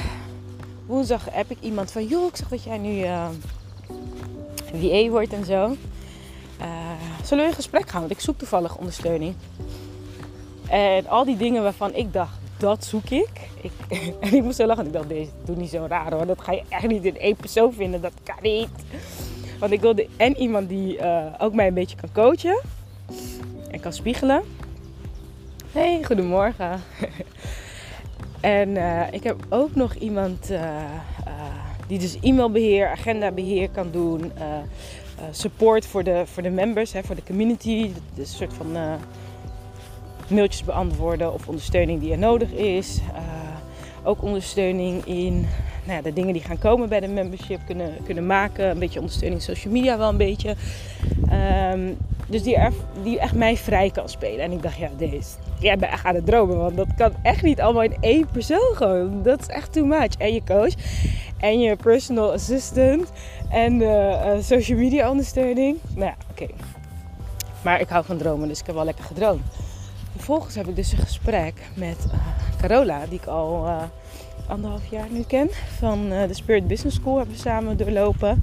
Woensdag 0.86 1.28
heb 1.30 1.50
ik 1.50 1.56
iemand 1.60 1.92
van, 1.92 2.06
joh, 2.06 2.26
ik 2.26 2.36
zag 2.36 2.48
dat 2.48 2.64
jij 2.64 2.78
nu 2.78 3.04
uh, 4.82 5.10
wordt 5.10 5.32
en 5.32 5.44
zo. 5.44 5.76
Uh, 6.60 6.66
zullen 7.24 7.44
we 7.44 7.50
in 7.50 7.56
gesprek 7.56 7.88
gaan? 7.88 8.00
Want 8.00 8.12
ik 8.12 8.20
zoek 8.20 8.38
toevallig 8.38 8.76
ondersteuning. 8.76 9.34
En 10.68 11.08
al 11.08 11.24
die 11.24 11.36
dingen 11.36 11.62
waarvan 11.62 11.94
ik 11.94 12.12
dacht, 12.12 12.38
dat 12.56 12.84
zoek 12.84 13.08
ik. 13.08 13.30
ik 13.60 13.72
en 14.20 14.34
ik 14.34 14.42
moest 14.42 14.56
zo 14.56 14.66
lachen. 14.66 14.86
Ik 14.86 14.92
dacht, 14.92 15.08
deze 15.08 15.30
doe 15.44 15.56
niet 15.56 15.70
zo 15.70 15.86
raar 15.88 16.12
hoor. 16.12 16.26
Dat 16.26 16.40
ga 16.40 16.52
je 16.52 16.62
echt 16.68 16.86
niet 16.86 17.04
in 17.04 17.18
één 17.18 17.36
persoon 17.36 17.72
vinden. 17.72 18.00
Dat 18.00 18.12
kan 18.22 18.38
niet. 18.42 18.68
Want 19.58 19.72
ik 19.72 19.80
wilde 19.80 20.08
en 20.16 20.36
iemand 20.36 20.68
die 20.68 20.98
uh, 20.98 21.26
ook 21.38 21.54
mij 21.54 21.66
een 21.66 21.74
beetje 21.74 21.96
kan 21.96 22.12
coachen. 22.12 22.60
En 23.70 23.80
kan 23.80 23.92
spiegelen. 23.92 24.42
Hey, 25.72 26.04
goedemorgen. 26.04 26.80
en 28.40 28.68
uh, 28.68 29.12
ik 29.12 29.22
heb 29.22 29.36
ook 29.48 29.74
nog 29.74 29.94
iemand 29.94 30.50
uh, 30.50 30.60
die 31.86 31.98
dus 31.98 32.18
e-mailbeheer, 32.20 32.88
agendabeheer 32.88 33.70
kan 33.70 33.90
doen. 33.90 34.32
support 35.30 35.86
voor 35.86 36.04
de, 36.04 36.22
voor 36.26 36.42
de 36.42 36.50
members, 36.50 36.92
hè, 36.92 37.02
voor 37.02 37.14
de 37.14 37.22
community. 37.26 37.90
Dus 38.14 38.30
een 38.30 38.36
soort 38.36 38.54
van 38.54 38.76
mailtjes 40.28 40.64
beantwoorden 40.64 41.32
of 41.32 41.48
ondersteuning 41.48 42.00
die 42.00 42.12
er 42.12 42.18
nodig 42.18 42.50
is. 42.52 43.00
Ook 44.02 44.22
ondersteuning 44.22 45.04
in 45.04 45.46
nou 45.86 45.96
ja, 45.96 46.02
de 46.02 46.12
dingen 46.12 46.32
die 46.32 46.42
gaan 46.42 46.58
komen 46.58 46.88
bij 46.88 47.00
de 47.00 47.08
membership 47.08 47.60
kunnen, 47.66 47.94
kunnen 48.04 48.26
maken. 48.26 48.70
Een 48.70 48.78
beetje 48.78 48.98
ondersteuning 48.98 49.42
social 49.42 49.72
media 49.72 49.98
wel 49.98 50.08
een 50.08 50.16
beetje. 50.16 50.56
Um, 51.72 51.96
dus 52.26 52.42
die, 52.42 52.58
die 53.02 53.18
echt 53.18 53.34
mij 53.34 53.56
vrij 53.56 53.90
kan 53.90 54.08
spelen. 54.08 54.44
En 54.44 54.52
ik 54.52 54.62
dacht, 54.62 54.76
ja, 54.76 54.88
deze. 54.96 55.36
Jij 55.58 55.76
bent 55.76 55.92
echt 55.92 56.04
aan 56.04 56.14
het 56.14 56.26
dromen. 56.26 56.56
Want 56.56 56.76
dat 56.76 56.94
kan 56.96 57.12
echt 57.22 57.42
niet 57.42 57.60
allemaal 57.60 57.82
in 57.82 57.96
één 58.00 58.26
persoon 58.32 58.74
gewoon. 58.74 59.22
Dat 59.22 59.40
is 59.40 59.46
echt 59.46 59.72
too 59.72 59.84
much. 59.84 60.14
En 60.18 60.32
je 60.32 60.42
coach. 60.44 60.72
En 61.38 61.60
je 61.60 61.76
personal 61.76 62.32
assistant. 62.32 63.12
En 63.48 63.80
uh, 63.80 64.30
social 64.40 64.78
media 64.78 65.10
ondersteuning. 65.10 65.76
Nou 65.94 66.06
ja, 66.06 66.16
oké. 66.30 66.46
Maar 67.62 67.80
ik 67.80 67.88
hou 67.88 68.04
van 68.04 68.16
dromen, 68.16 68.48
dus 68.48 68.60
ik 68.60 68.66
heb 68.66 68.74
wel 68.74 68.84
lekker 68.84 69.04
gedroomd. 69.04 69.42
Vervolgens 70.12 70.54
heb 70.54 70.66
ik 70.66 70.76
dus 70.76 70.92
een 70.92 70.98
gesprek 70.98 71.54
met 71.74 72.06
uh, 72.06 72.12
Carola, 72.60 73.06
die 73.08 73.18
ik 73.18 73.26
al 73.26 73.66
uh, 73.66 73.82
anderhalf 74.46 74.86
jaar 74.90 75.06
nu 75.10 75.22
ken. 75.22 75.50
Van 75.78 76.08
de 76.08 76.34
Spirit 76.34 76.66
Business 76.66 76.96
School 76.96 77.16
hebben 77.16 77.34
we 77.34 77.40
samen 77.40 77.76
doorlopen. 77.76 78.42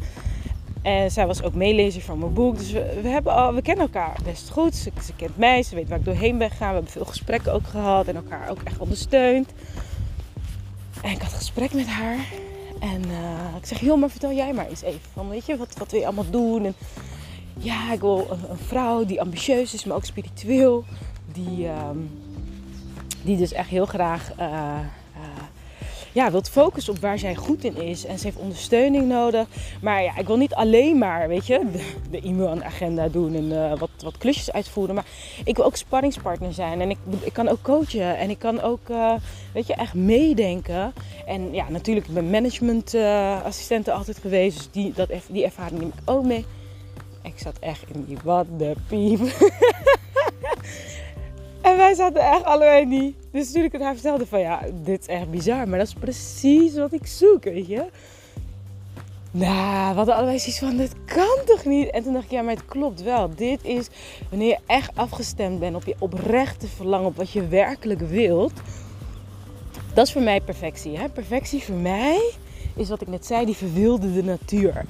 En 0.84 1.12
zij 1.12 1.28
was 1.28 1.44
ook 1.44 1.54
meelezer 1.54 2.02
van 2.02 2.20
mijn 2.20 2.34
boek. 2.34 2.58
Dus 2.58 2.72
we, 2.72 3.02
hebben 3.04 3.34
al, 3.34 3.54
we 3.54 3.62
kennen 3.62 3.86
elkaar 3.86 4.18
best 4.24 4.50
goed. 4.50 4.76
Ze, 4.76 4.92
kent 5.16 5.38
mij, 5.38 5.64
ze 5.64 5.76
weet 5.76 5.90
waar 5.90 6.00
ik 6.00 6.06
doorheen 6.06 6.38
ben 6.38 6.50
gegaan. 6.50 6.68
We 6.68 6.74
hebben 6.74 6.92
veel 6.92 7.06
gesprekken 7.06 7.54
ook 7.54 7.68
gehad 7.68 8.08
en 8.08 8.16
elkaar 8.16 8.50
ook 8.50 8.62
echt 8.64 8.78
ondersteund. 8.78 9.54
En 11.02 11.12
ik 11.12 11.22
had 11.22 11.32
een 11.32 11.38
gesprek 11.38 11.74
met 11.74 11.88
haar. 11.88 12.18
En 12.80 13.02
ik 13.58 13.66
zeg, 13.66 13.80
joh, 13.80 14.00
maar 14.00 14.10
vertel 14.10 14.34
jij 14.34 14.54
maar 14.54 14.68
eens 14.68 14.82
even. 14.82 15.00
Van, 15.14 15.30
weet 15.30 15.46
je, 15.46 15.58
wat, 15.58 15.78
wat 15.78 15.92
wil 15.92 16.00
je 16.00 16.06
allemaal 16.06 16.30
doen? 16.30 16.66
En 16.66 16.76
ja, 17.58 17.94
ik 17.94 18.00
wil 18.00 18.28
een, 18.50 18.58
vrouw 18.58 19.06
die 19.06 19.22
ambitieus 19.22 19.74
is, 19.74 19.86
maar 19.86 19.96
ook 19.96 20.06
spiritueel 20.06 20.84
die, 21.32 21.66
uh, 21.66 21.90
die 23.24 23.38
dus 23.38 23.52
echt 23.52 23.70
heel 23.70 23.86
graag 23.86 24.32
uh, 24.40 24.80
ja, 26.14 26.32
wilt 26.32 26.50
focussen 26.50 26.94
op 26.94 27.00
waar 27.00 27.20
zij 27.20 27.36
goed 27.36 27.64
in 27.64 27.78
is. 27.78 28.06
En 28.06 28.18
ze 28.18 28.26
heeft 28.26 28.38
ondersteuning 28.38 29.08
nodig. 29.08 29.48
Maar 29.82 30.04
ja, 30.04 30.18
ik 30.18 30.28
wil 30.28 30.38
niet 30.38 30.54
alleen 30.54 30.98
maar, 30.98 31.28
weet 31.28 31.48
je, 31.48 31.62
de, 31.72 31.84
de 32.12 32.22
e-mail-agenda 32.22 33.08
doen 33.08 33.36
en 33.36 33.44
uh, 33.44 33.78
wat, 33.78 33.90
wat 34.04 34.18
klusjes 34.18 34.52
uitvoeren. 34.52 34.96
Maar 34.96 35.06
ik 35.44 35.56
wil 35.56 35.66
ook 35.66 35.76
sparringspartner 35.76 36.54
zijn. 36.54 36.82
En 36.82 36.90
ik, 36.90 36.98
ik 37.20 37.34
kan 37.34 37.48
ook 37.48 37.62
coachen. 37.62 38.18
En 38.18 38.30
ik 38.30 38.40
kan 38.40 38.62
ook, 38.62 38.88
weet 39.54 39.68
je, 39.68 39.74
echt 39.74 39.94
meedenken. 39.94 40.94
En 41.26 41.54
ja, 41.54 41.70
natuurlijk, 41.70 42.08
ik 42.08 42.14
ben 42.14 42.30
managementassistenten 42.30 43.94
altijd 43.94 44.18
geweest. 44.18 44.58
Dus 44.58 44.70
die, 44.72 44.94
dat, 44.96 45.10
die 45.28 45.44
ervaring 45.44 45.80
neem 45.80 45.92
ik 45.98 46.10
ook 46.10 46.26
mee. 46.26 46.46
Ik 47.22 47.40
zat 47.40 47.60
echt 47.60 47.84
in 47.94 48.06
die 48.06 48.18
wat 48.24 48.46
de 48.58 48.74
piep. 48.88 49.20
En 51.64 51.78
wij 51.78 51.94
zaten 51.94 52.22
echt 52.22 52.44
allebei 52.44 52.86
niet. 52.86 53.16
Dus 53.32 53.52
toen 53.52 53.64
ik 53.64 53.72
het 53.72 53.82
haar 53.82 53.94
vertelde 53.94 54.26
van 54.28 54.40
ja, 54.40 54.60
dit 54.84 55.00
is 55.00 55.08
echt 55.08 55.32
bizar. 55.32 55.68
Maar 55.68 55.80
dat 55.80 55.88
is 55.88 55.94
precies 55.94 56.76
wat 56.76 56.94
ik 56.94 57.06
zoek, 57.06 57.44
weet 57.44 57.68
je. 57.68 57.86
Nou, 59.32 59.90
we 59.90 59.96
hadden 59.96 60.16
allebei 60.16 60.40
zoiets 60.40 60.60
van, 60.60 60.78
dit 60.78 60.94
kan 61.06 61.38
toch 61.46 61.66
niet? 61.66 61.90
En 61.90 62.04
toen 62.04 62.14
dacht 62.14 62.26
ik, 62.26 62.32
ja, 62.32 62.42
maar 62.42 62.54
het 62.54 62.66
klopt 62.66 63.02
wel. 63.02 63.30
Dit 63.36 63.64
is 63.64 63.88
wanneer 64.30 64.48
je 64.48 64.60
echt 64.66 64.92
afgestemd 64.96 65.60
bent 65.60 65.76
op 65.76 65.84
je 65.86 65.96
oprechte 66.00 66.68
verlangen, 66.68 67.08
op 67.08 67.16
wat 67.16 67.32
je 67.32 67.48
werkelijk 67.48 68.00
wilt. 68.00 68.54
Dat 69.94 70.06
is 70.06 70.14
voor 70.14 70.22
mij 70.22 70.42
perfectie. 70.42 70.98
Hè? 70.98 71.10
Perfectie 71.10 71.64
voor 71.64 71.76
mij 71.76 72.32
is 72.76 72.90
wat 72.90 73.02
ik 73.02 73.08
net 73.08 73.26
zei, 73.26 73.46
die 73.46 73.56
verwilderde 73.56 74.24
natuur. 74.24 74.86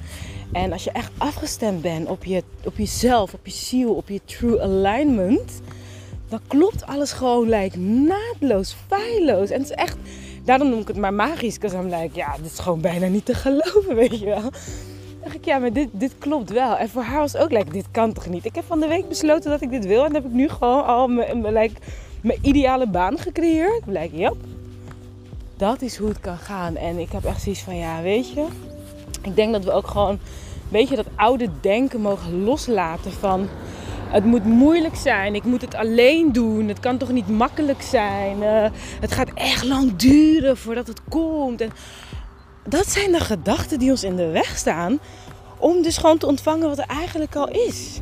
En 0.52 0.72
als 0.72 0.84
je 0.84 0.90
echt 0.90 1.10
afgestemd 1.18 1.82
bent 1.82 2.08
op, 2.08 2.24
je, 2.24 2.42
op 2.64 2.76
jezelf, 2.76 3.34
op 3.34 3.46
je 3.46 3.52
ziel, 3.52 3.94
op 3.94 4.08
je 4.08 4.20
true 4.24 4.62
alignment 4.62 5.60
dan 6.28 6.40
klopt 6.46 6.86
alles 6.86 7.12
gewoon 7.12 7.48
like, 7.48 7.78
naadloos, 7.78 8.76
feilloos. 8.86 9.50
En 9.50 9.60
het 9.60 9.70
is 9.70 9.76
echt, 9.76 9.96
daarom 10.44 10.68
noem 10.68 10.80
ik 10.80 10.88
het 10.88 10.96
maar 10.96 11.14
magisch. 11.14 11.58
Because 11.58 11.76
I'm 11.76 11.94
like, 11.94 12.16
ja, 12.16 12.36
dit 12.36 12.52
is 12.52 12.58
gewoon 12.58 12.80
bijna 12.80 13.06
niet 13.06 13.24
te 13.24 13.34
geloven, 13.34 13.94
weet 14.02 14.18
je 14.18 14.26
wel. 14.26 14.40
Dan 14.40 14.52
dacht 15.22 15.34
ik, 15.34 15.44
ja, 15.44 15.58
maar 15.58 15.72
dit, 15.72 15.88
dit 15.92 16.14
klopt 16.18 16.50
wel. 16.50 16.76
En 16.76 16.88
voor 16.88 17.02
haar 17.02 17.20
was 17.20 17.36
ook 17.36 17.50
like, 17.50 17.70
dit 17.70 17.86
kan 17.90 18.12
toch 18.12 18.28
niet? 18.28 18.44
Ik 18.44 18.54
heb 18.54 18.64
van 18.66 18.80
de 18.80 18.88
week 18.88 19.08
besloten 19.08 19.50
dat 19.50 19.60
ik 19.60 19.70
dit 19.70 19.86
wil. 19.86 20.04
En 20.04 20.12
dan 20.12 20.22
heb 20.22 20.30
ik 20.30 20.36
nu 20.36 20.48
gewoon 20.48 20.86
al 20.86 21.08
mijn, 21.08 21.52
like, 21.52 21.80
mijn 22.20 22.38
ideale 22.42 22.88
baan 22.88 23.18
gecreëerd. 23.18 23.76
Ik 23.76 23.82
like, 23.86 24.32
dat 25.56 25.82
is 25.82 25.96
hoe 25.96 26.08
het 26.08 26.20
kan 26.20 26.36
gaan. 26.36 26.76
En 26.76 26.98
ik 26.98 27.12
heb 27.12 27.24
echt 27.24 27.42
zoiets 27.42 27.60
van, 27.60 27.76
ja, 27.76 28.02
weet 28.02 28.32
je. 28.32 28.46
Ik 29.22 29.36
denk 29.36 29.52
dat 29.52 29.64
we 29.64 29.72
ook 29.72 29.86
gewoon, 29.86 30.18
weet 30.68 30.88
je, 30.88 30.96
dat 30.96 31.06
oude 31.16 31.48
denken 31.60 32.00
mogen 32.00 32.44
loslaten 32.44 33.12
van 33.12 33.48
het 34.14 34.24
moet 34.24 34.44
moeilijk 34.44 34.96
zijn. 34.96 35.34
Ik 35.34 35.44
moet 35.44 35.60
het 35.60 35.74
alleen 35.74 36.32
doen. 36.32 36.68
Het 36.68 36.80
kan 36.80 36.98
toch 36.98 37.10
niet 37.10 37.28
makkelijk 37.28 37.82
zijn. 37.82 38.42
Uh, 38.42 38.64
het 39.00 39.12
gaat 39.12 39.28
echt 39.34 39.64
lang 39.64 39.96
duren 39.96 40.56
voordat 40.56 40.86
het 40.86 41.00
komt. 41.08 41.60
En 41.60 41.70
dat 42.68 42.86
zijn 42.86 43.12
de 43.12 43.20
gedachten 43.20 43.78
die 43.78 43.90
ons 43.90 44.04
in 44.04 44.16
de 44.16 44.26
weg 44.26 44.56
staan. 44.56 44.98
Om 45.58 45.82
dus 45.82 45.96
gewoon 45.96 46.18
te 46.18 46.26
ontvangen 46.26 46.68
wat 46.68 46.78
er 46.78 46.88
eigenlijk 46.88 47.36
al 47.36 47.48
is. 47.48 48.00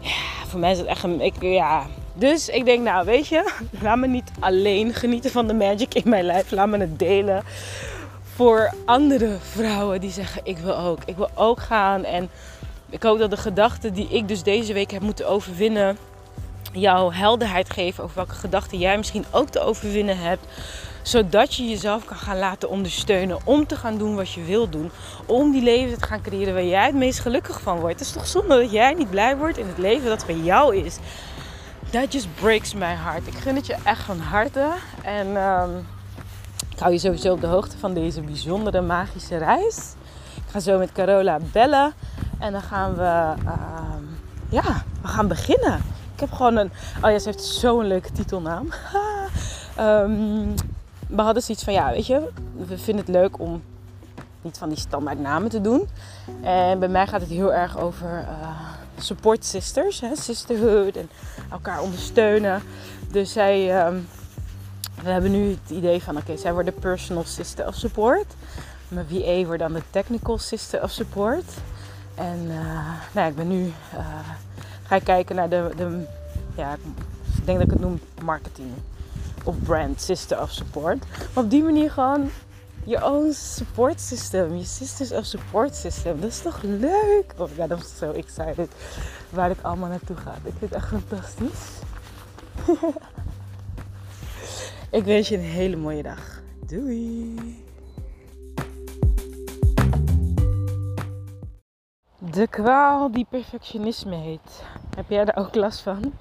Ja, 0.00 0.46
voor 0.48 0.60
mij 0.60 0.70
is 0.70 0.78
het 0.78 0.86
echt 0.86 1.02
een. 1.02 1.20
Ik, 1.20 1.34
ja. 1.40 1.86
Dus 2.14 2.48
ik 2.48 2.64
denk, 2.64 2.82
nou 2.82 3.04
weet 3.04 3.26
je, 3.26 3.52
laat 3.82 3.98
me 3.98 4.06
niet 4.06 4.30
alleen 4.40 4.94
genieten 4.94 5.30
van 5.30 5.46
de 5.46 5.54
magic 5.54 5.94
in 5.94 6.10
mijn 6.10 6.24
lijf. 6.24 6.50
Laat 6.50 6.68
me 6.68 6.78
het 6.78 6.98
delen 6.98 7.42
voor 8.34 8.74
andere 8.84 9.36
vrouwen 9.40 10.00
die 10.00 10.10
zeggen: 10.10 10.40
Ik 10.44 10.58
wil 10.58 10.76
ook. 10.76 10.98
Ik 11.04 11.16
wil 11.16 11.30
ook 11.34 11.60
gaan. 11.60 12.04
En 12.04 12.30
ik 12.88 13.02
hoop 13.02 13.18
dat 13.18 13.30
de 13.30 13.36
gedachten 13.36 13.94
die 13.94 14.08
ik 14.08 14.28
dus 14.28 14.42
deze 14.42 14.72
week 14.72 14.90
heb 14.90 15.02
moeten 15.02 15.28
overwinnen, 15.28 15.98
jou 16.72 17.14
helderheid 17.14 17.70
geven 17.70 18.04
over 18.04 18.16
welke 18.16 18.34
gedachten 18.34 18.78
jij 18.78 18.96
misschien 18.96 19.24
ook 19.30 19.48
te 19.48 19.60
overwinnen 19.60 20.18
hebt. 20.18 20.46
Zodat 21.02 21.54
je 21.54 21.68
jezelf 21.68 22.04
kan 22.04 22.16
gaan 22.16 22.38
laten 22.38 22.68
ondersteunen 22.68 23.38
om 23.44 23.66
te 23.66 23.76
gaan 23.76 23.98
doen 23.98 24.14
wat 24.14 24.32
je 24.32 24.42
wil 24.44 24.68
doen. 24.68 24.90
Om 25.26 25.52
die 25.52 25.62
leven 25.62 25.98
te 25.98 26.06
gaan 26.06 26.22
creëren 26.22 26.54
waar 26.54 26.64
jij 26.64 26.86
het 26.86 26.94
meest 26.94 27.18
gelukkig 27.18 27.60
van 27.60 27.78
wordt. 27.80 27.98
Het 27.98 28.08
is 28.08 28.12
toch 28.12 28.26
zonde 28.26 28.60
dat 28.60 28.70
jij 28.70 28.94
niet 28.94 29.10
blij 29.10 29.36
wordt 29.36 29.58
in 29.58 29.66
het 29.66 29.78
leven 29.78 30.08
dat 30.08 30.26
bij 30.26 30.36
jou 30.36 30.76
is. 30.76 30.98
That 31.90 32.12
just 32.12 32.34
breaks 32.34 32.74
my 32.74 32.94
heart. 32.94 33.26
Ik 33.26 33.34
gun 33.34 33.56
het 33.56 33.66
je 33.66 33.76
echt 33.84 34.02
van 34.02 34.18
harte. 34.18 34.70
En 35.02 35.26
um, 35.36 35.86
ik 36.70 36.78
hou 36.78 36.92
je 36.92 36.98
sowieso 36.98 37.32
op 37.32 37.40
de 37.40 37.46
hoogte 37.46 37.78
van 37.78 37.94
deze 37.94 38.20
bijzondere 38.20 38.80
magische 38.80 39.36
reis. 39.36 39.76
Ik 40.34 40.50
ga 40.50 40.60
zo 40.60 40.78
met 40.78 40.92
Carola 40.92 41.38
bellen. 41.52 41.94
En 42.38 42.52
dan 42.52 42.62
gaan 42.62 42.94
we, 42.94 43.34
uh, 43.44 43.94
ja, 44.48 44.82
we 45.02 45.08
gaan 45.08 45.28
beginnen. 45.28 45.74
Ik 46.14 46.20
heb 46.20 46.32
gewoon 46.32 46.56
een, 46.56 46.70
oh 47.02 47.10
ja, 47.10 47.18
ze 47.18 47.28
heeft 47.28 47.44
zo'n 47.44 47.86
leuke 47.86 48.12
titelnaam. 48.12 48.68
um, 49.80 50.54
we 51.16 51.22
hadden 51.22 51.42
zoiets 51.42 51.64
van, 51.64 51.72
ja, 51.72 51.90
weet 51.90 52.06
je, 52.06 52.28
we 52.56 52.78
vinden 52.78 53.04
het 53.04 53.14
leuk 53.14 53.38
om 53.38 53.62
niet 54.42 54.58
van 54.58 54.68
die 54.68 54.78
standaard 54.78 55.20
namen 55.20 55.50
te 55.50 55.60
doen. 55.60 55.88
En 56.42 56.78
bij 56.78 56.88
mij 56.88 57.06
gaat 57.06 57.20
het 57.20 57.30
heel 57.30 57.52
erg 57.52 57.78
over 57.78 58.08
uh, 58.08 58.48
support 58.98 59.44
sisters, 59.44 60.00
hè, 60.00 60.16
sisterhood 60.16 60.96
en 60.96 61.10
elkaar 61.50 61.80
ondersteunen. 61.80 62.62
Dus 63.10 63.32
zij 63.32 63.86
um, 63.86 64.08
We 65.02 65.10
hebben 65.10 65.30
nu 65.30 65.50
het 65.50 65.70
idee 65.70 66.02
van, 66.02 66.16
oké, 66.16 66.36
zij 66.36 66.52
worden 66.52 66.74
personal 66.74 67.24
sister 67.24 67.66
of 67.66 67.74
support. 67.74 68.34
Mijn 68.88 69.06
VA 69.10 69.44
wordt 69.44 69.60
dan 69.60 69.72
de 69.72 69.82
technical 69.90 70.38
sister 70.38 70.82
of 70.82 70.90
support. 70.90 71.44
En 72.14 72.44
uh, 72.48 72.92
nou, 73.12 73.28
ik 73.28 73.36
ben 73.36 73.48
nu, 73.48 73.66
uh, 73.66 74.18
ga 74.82 74.96
ik 74.96 75.04
kijken 75.04 75.36
naar 75.36 75.48
de, 75.48 75.70
de, 75.76 76.04
ja, 76.56 76.72
ik 76.72 77.44
denk 77.44 77.58
dat 77.58 77.66
ik 77.66 77.72
het 77.72 77.80
noem 77.80 78.00
marketing 78.22 78.68
of 79.44 79.62
brand 79.62 80.00
sister 80.00 80.40
of 80.40 80.50
support. 80.50 81.04
Maar 81.34 81.44
op 81.44 81.50
die 81.50 81.62
manier 81.62 81.90
gewoon 81.90 82.30
je 82.84 83.04
own 83.04 83.32
support 83.32 84.00
system, 84.00 84.56
je 84.56 84.64
sisters 84.64 85.12
of 85.12 85.24
support 85.24 85.74
system. 85.74 86.20
Dat 86.20 86.30
is 86.30 86.42
toch 86.42 86.62
leuk? 86.62 87.34
Oh 87.36 87.48
my 87.48 87.54
god, 87.56 87.70
I'm 87.70 87.84
so 87.96 88.10
excited 88.10 88.68
waar 89.30 89.50
ik 89.50 89.58
allemaal 89.62 89.88
naartoe 89.88 90.16
ga. 90.16 90.32
Ik 90.32 90.52
vind 90.58 90.60
het 90.60 90.72
echt 90.72 90.88
fantastisch. 90.88 91.68
ik 94.98 95.04
wens 95.04 95.28
je 95.28 95.36
een 95.36 95.42
hele 95.42 95.76
mooie 95.76 96.02
dag. 96.02 96.42
Doei! 96.66 97.63
De 102.30 102.46
kwaal 102.46 103.10
die 103.10 103.26
perfectionisme 103.28 104.14
heet. 104.14 104.64
Heb 104.96 105.10
jij 105.10 105.24
daar 105.24 105.36
ook 105.36 105.54
last 105.54 105.80
van? 105.80 106.12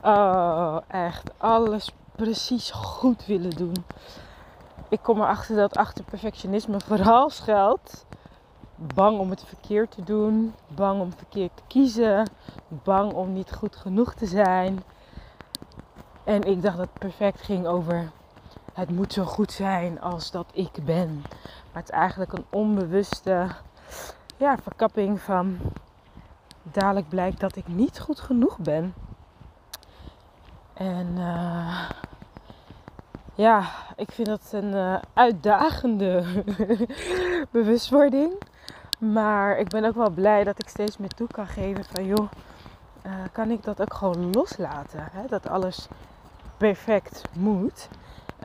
Oh, 0.00 0.76
echt. 0.88 1.30
Alles 1.36 1.92
precies 2.16 2.70
goed 2.70 3.26
willen 3.26 3.50
doen. 3.50 3.84
Ik 4.88 5.02
kom 5.02 5.20
erachter 5.20 5.56
dat 5.56 5.76
achter 5.76 6.04
perfectionisme 6.04 6.80
vooral 6.80 7.30
schuilt. 7.30 8.06
Bang 8.76 9.18
om 9.18 9.30
het 9.30 9.44
verkeerd 9.44 9.90
te 9.90 10.02
doen. 10.02 10.54
Bang 10.68 11.00
om 11.00 11.12
verkeerd 11.12 11.56
te 11.56 11.62
kiezen. 11.66 12.30
Bang 12.68 13.12
om 13.12 13.32
niet 13.32 13.52
goed 13.52 13.76
genoeg 13.76 14.14
te 14.14 14.26
zijn. 14.26 14.82
En 16.24 16.42
ik 16.42 16.62
dacht 16.62 16.76
dat 16.76 16.92
perfect 16.98 17.40
ging 17.40 17.66
over 17.66 18.10
het 18.72 18.90
moet 18.90 19.12
zo 19.12 19.24
goed 19.24 19.52
zijn 19.52 20.00
als 20.00 20.30
dat 20.30 20.46
ik 20.52 20.84
ben. 20.84 21.22
Maar 21.72 21.82
het 21.82 21.90
is 21.90 21.96
eigenlijk 21.98 22.32
een 22.32 22.46
onbewuste 22.50 23.46
ja, 24.36 24.58
verkapping 24.62 25.20
van 25.20 25.58
dadelijk 26.62 27.08
blijkt 27.08 27.40
dat 27.40 27.56
ik 27.56 27.68
niet 27.68 28.00
goed 28.00 28.20
genoeg 28.20 28.58
ben. 28.58 28.94
En 30.74 31.06
uh, 31.16 31.90
ja, 33.34 33.64
ik 33.96 34.12
vind 34.12 34.28
dat 34.28 34.48
een 34.52 34.74
uh, 34.74 34.96
uitdagende 35.12 36.24
bewustwording. 37.50 38.32
Maar 38.98 39.58
ik 39.58 39.68
ben 39.68 39.84
ook 39.84 39.94
wel 39.94 40.10
blij 40.10 40.44
dat 40.44 40.58
ik 40.58 40.68
steeds 40.68 40.96
meer 40.96 41.14
toe 41.14 41.26
kan 41.26 41.46
geven 41.46 41.84
van 41.84 42.04
joh, 42.04 42.30
uh, 43.06 43.12
kan 43.32 43.50
ik 43.50 43.62
dat 43.62 43.80
ook 43.80 43.94
gewoon 43.94 44.32
loslaten. 44.32 45.08
Hè? 45.12 45.26
Dat 45.28 45.48
alles 45.48 45.88
perfect 46.56 47.22
moet. 47.32 47.88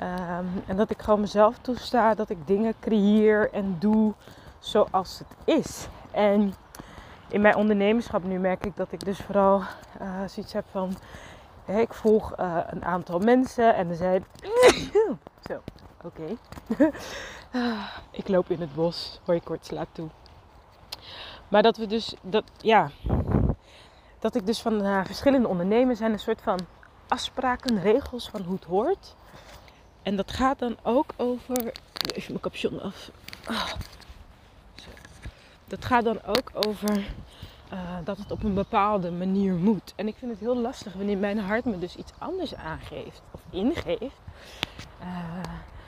Um, 0.02 0.64
en 0.68 0.78
dat 0.78 0.90
ik 0.90 1.02
gewoon 1.02 1.20
mezelf 1.20 1.58
toesta 1.58 2.14
dat 2.14 2.30
ik 2.30 2.48
dingen 2.48 2.74
creëer 2.80 3.52
en 3.54 3.76
doe 3.80 4.14
zoals 4.62 5.20
het 5.20 5.58
is. 5.58 5.88
En 6.12 6.54
in 7.30 7.42
mijn 7.42 7.56
ondernemerschap 7.56 8.24
nu 8.24 8.40
merk 8.40 8.66
ik 8.66 8.76
dat 8.76 8.92
ik 8.92 9.06
dus 9.06 9.20
vooral 9.20 9.64
uh, 10.02 10.22
zoiets 10.28 10.54
heb 10.54 10.66
van... 10.72 10.98
Ik 11.66 11.94
volg 11.94 12.40
uh, 12.40 12.58
een 12.68 12.86
aantal 12.86 13.20
mensen 13.20 13.76
en 13.76 13.90
er 13.90 13.96
zijn... 13.96 14.26
Zo, 15.48 15.62
oké. 16.04 16.38
Okay. 16.74 16.92
ik 18.12 18.28
loop 18.28 18.50
in 18.50 18.62
het 18.62 18.76
bos, 18.76 19.20
hoor 19.26 19.36
je 19.36 19.42
kort 19.42 19.66
slaat 19.66 19.88
toe. 19.92 20.10
Maar 21.48 21.62
dat 21.62 21.78
we 21.78 21.88
dus, 21.88 22.16
dat, 22.22 22.44
ja, 22.58 22.90
dat 24.20 24.36
ik 24.36 24.46
dus 24.46 24.62
van 24.62 24.86
uh, 24.86 25.06
verschillende 25.06 25.48
ondernemers 25.48 26.00
zijn 26.00 26.12
een 26.12 26.20
soort 26.20 26.42
van 26.42 26.60
afspraken, 27.08 27.82
regels 27.82 28.30
van 28.30 28.42
hoe 28.42 28.56
het 28.56 28.64
hoort. 28.66 29.16
En 30.02 30.16
dat 30.16 30.32
gaat 30.32 30.60
dan 30.60 30.78
ook 30.84 31.14
over. 31.18 31.72
Even 32.14 32.32
mijn 32.32 32.40
capuchon 32.40 32.82
af. 32.82 33.12
Oh. 33.50 33.72
Dat 35.72 35.86
gaat 35.86 36.04
dan 36.04 36.20
ook 36.26 36.52
over 36.54 36.98
uh, 37.74 37.80
dat 38.04 38.18
het 38.18 38.32
op 38.32 38.44
een 38.44 38.54
bepaalde 38.54 39.12
manier 39.12 39.54
moet. 39.54 39.94
En 39.96 40.08
ik 40.08 40.16
vind 40.18 40.32
het 40.32 40.40
heel 40.40 40.58
lastig 40.58 40.94
wanneer 40.94 41.18
mijn 41.18 41.40
hart 41.40 41.66
me 41.66 41.80
dus 41.80 41.96
iets 41.96 42.12
anders 42.18 42.56
aangeeft 42.56 43.22
of 43.32 43.42
ingeeft. 43.50 44.20
Uh, 45.02 45.08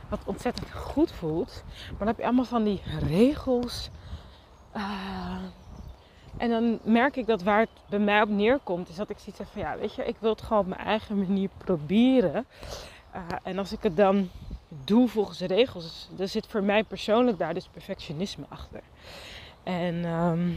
wat 0.10 0.19
ontzettend 0.26 0.72
goed 0.72 1.12
voelt. 1.12 1.63
Maar 1.89 1.98
dan 1.98 2.08
heb 2.08 2.17
je 2.17 2.24
allemaal 2.24 2.46
van 2.46 2.63
die 2.63 2.82
regels. 3.08 3.89
Uh, 4.76 5.38
en 6.38 6.50
dan 6.50 6.80
merk 6.84 7.15
ik 7.15 7.28
dat 7.28 7.43
waar 7.43 7.60
het 7.60 7.69
bij 7.89 8.00
mij 8.00 8.22
op 8.22 8.30
neerkomt, 8.30 8.89
is 8.89 8.96
dat 8.96 9.10
ik 9.10 9.17
zoiets 9.17 9.38
heb 9.38 9.48
van 9.52 9.62
ja, 9.62 9.78
weet 9.78 9.96
je, 9.96 10.06
ik 10.06 10.15
wil 10.19 10.30
het 10.30 10.41
gewoon 10.41 10.62
op 10.62 10.67
mijn 10.67 10.82
eigen 10.82 11.17
manier 11.17 11.50
proberen. 11.58 12.46
En 13.43 13.58
als 13.58 13.72
ik 13.72 13.84
het 13.84 13.98
dan 13.98 14.30
doe 14.84 15.08
volgens 15.08 15.38
de 15.38 15.48
regels, 15.48 16.10
dan 16.15 16.28
zit 16.28 16.48
voor 16.48 16.63
mij 16.63 16.84
persoonlijk 16.84 17.38
daar 17.38 17.54
dus 17.54 17.67
perfectionisme 17.67 18.46
achter. 18.50 18.82
En 19.63 20.06
um, 20.06 20.54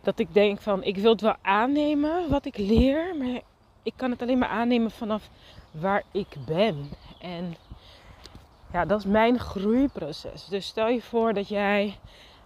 dat 0.00 0.18
ik 0.18 0.34
denk 0.34 0.60
van, 0.60 0.82
ik 0.82 0.96
wil 0.96 1.12
het 1.12 1.20
wel 1.20 1.36
aannemen 1.42 2.30
wat 2.30 2.44
ik 2.44 2.56
leer, 2.56 3.16
maar 3.16 3.40
ik 3.82 3.92
kan 3.96 4.10
het 4.10 4.22
alleen 4.22 4.38
maar 4.38 4.48
aannemen 4.48 4.90
vanaf 4.90 5.28
waar 5.70 6.02
ik 6.12 6.36
ben. 6.46 6.90
En 7.20 7.54
ja, 8.72 8.84
dat 8.84 8.98
is 8.98 9.04
mijn 9.04 9.38
groeiproces. 9.38 10.44
Dus 10.44 10.66
stel 10.66 10.88
je 10.88 11.02
voor 11.02 11.32
dat 11.32 11.48
jij 11.48 11.98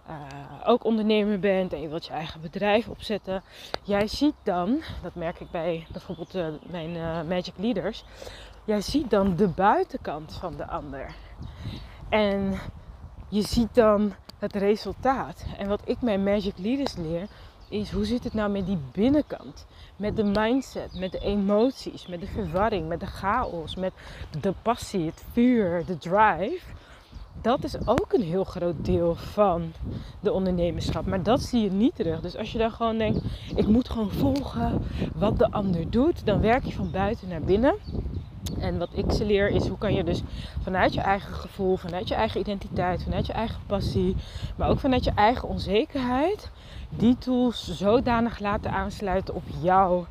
uh, 0.09 0.15
ook 0.63 0.83
ondernemer 0.83 1.39
bent 1.39 1.73
en 1.73 1.81
je 1.81 1.87
wilt 1.87 2.05
je 2.05 2.13
eigen 2.13 2.41
bedrijf 2.41 2.87
opzetten. 2.87 3.43
Jij 3.83 4.07
ziet 4.07 4.35
dan, 4.43 4.81
dat 5.01 5.15
merk 5.15 5.39
ik 5.39 5.51
bij 5.51 5.85
bijvoorbeeld 5.91 6.35
uh, 6.35 6.47
mijn 6.65 6.89
uh, 6.89 7.21
Magic 7.21 7.53
Leaders, 7.57 8.03
jij 8.63 8.81
ziet 8.81 9.09
dan 9.09 9.35
de 9.35 9.47
buitenkant 9.47 10.33
van 10.33 10.55
de 10.57 10.67
ander. 10.67 11.15
En 12.09 12.59
je 13.33 13.41
ziet 13.41 13.75
dan 13.75 14.13
het 14.39 14.55
resultaat. 14.55 15.45
En 15.57 15.67
wat 15.67 15.81
ik 15.85 16.01
mijn 16.01 16.23
Magic 16.23 16.57
Leaders 16.57 16.95
leer, 16.95 17.27
is 17.69 17.91
hoe 17.91 18.05
zit 18.05 18.23
het 18.23 18.33
nou 18.33 18.51
met 18.51 18.65
die 18.65 18.77
binnenkant? 18.91 19.65
Met 19.95 20.15
de 20.15 20.23
mindset, 20.23 20.99
met 20.99 21.11
de 21.11 21.19
emoties, 21.19 22.07
met 22.07 22.19
de 22.19 22.27
verwarring, 22.27 22.87
met 22.87 22.99
de 22.99 23.05
chaos, 23.05 23.75
met 23.75 23.93
de 24.41 24.53
passie, 24.61 25.05
het 25.05 25.23
vuur, 25.31 25.85
de 25.85 25.97
drive. 25.97 26.61
Dat 27.41 27.63
is 27.63 27.87
ook 27.87 28.13
een 28.13 28.21
heel 28.21 28.43
groot 28.43 28.85
deel 28.85 29.15
van 29.15 29.73
de 30.19 30.31
ondernemerschap. 30.31 31.05
Maar 31.05 31.23
dat 31.23 31.41
zie 31.41 31.61
je 31.61 31.71
niet 31.71 31.95
terug. 31.95 32.21
Dus 32.21 32.37
als 32.37 32.51
je 32.51 32.57
dan 32.57 32.71
gewoon 32.71 32.97
denkt, 32.97 33.19
ik 33.55 33.67
moet 33.67 33.89
gewoon 33.89 34.11
volgen 34.11 34.83
wat 35.15 35.37
de 35.37 35.51
ander 35.51 35.89
doet, 35.89 36.25
dan 36.25 36.41
werk 36.41 36.63
je 36.63 36.73
van 36.73 36.91
buiten 36.91 37.27
naar 37.27 37.41
binnen. 37.41 37.75
En 38.59 38.77
wat 38.77 38.89
ik 38.93 39.11
ze 39.11 39.25
leer 39.25 39.49
is 39.49 39.67
hoe 39.67 39.77
kan 39.77 39.93
je 39.93 40.03
dus 40.03 40.21
vanuit 40.61 40.93
je 40.93 41.01
eigen 41.01 41.33
gevoel, 41.33 41.77
vanuit 41.77 42.07
je 42.07 42.15
eigen 42.15 42.39
identiteit, 42.39 43.03
vanuit 43.03 43.25
je 43.25 43.33
eigen 43.33 43.59
passie, 43.65 44.15
maar 44.55 44.69
ook 44.69 44.79
vanuit 44.79 45.03
je 45.03 45.11
eigen 45.15 45.47
onzekerheid, 45.47 46.51
die 46.89 47.17
tools 47.17 47.77
zodanig 47.77 48.39
laten 48.39 48.71
aansluiten 48.71 49.35
op 49.35 49.43
jouw 49.61 50.05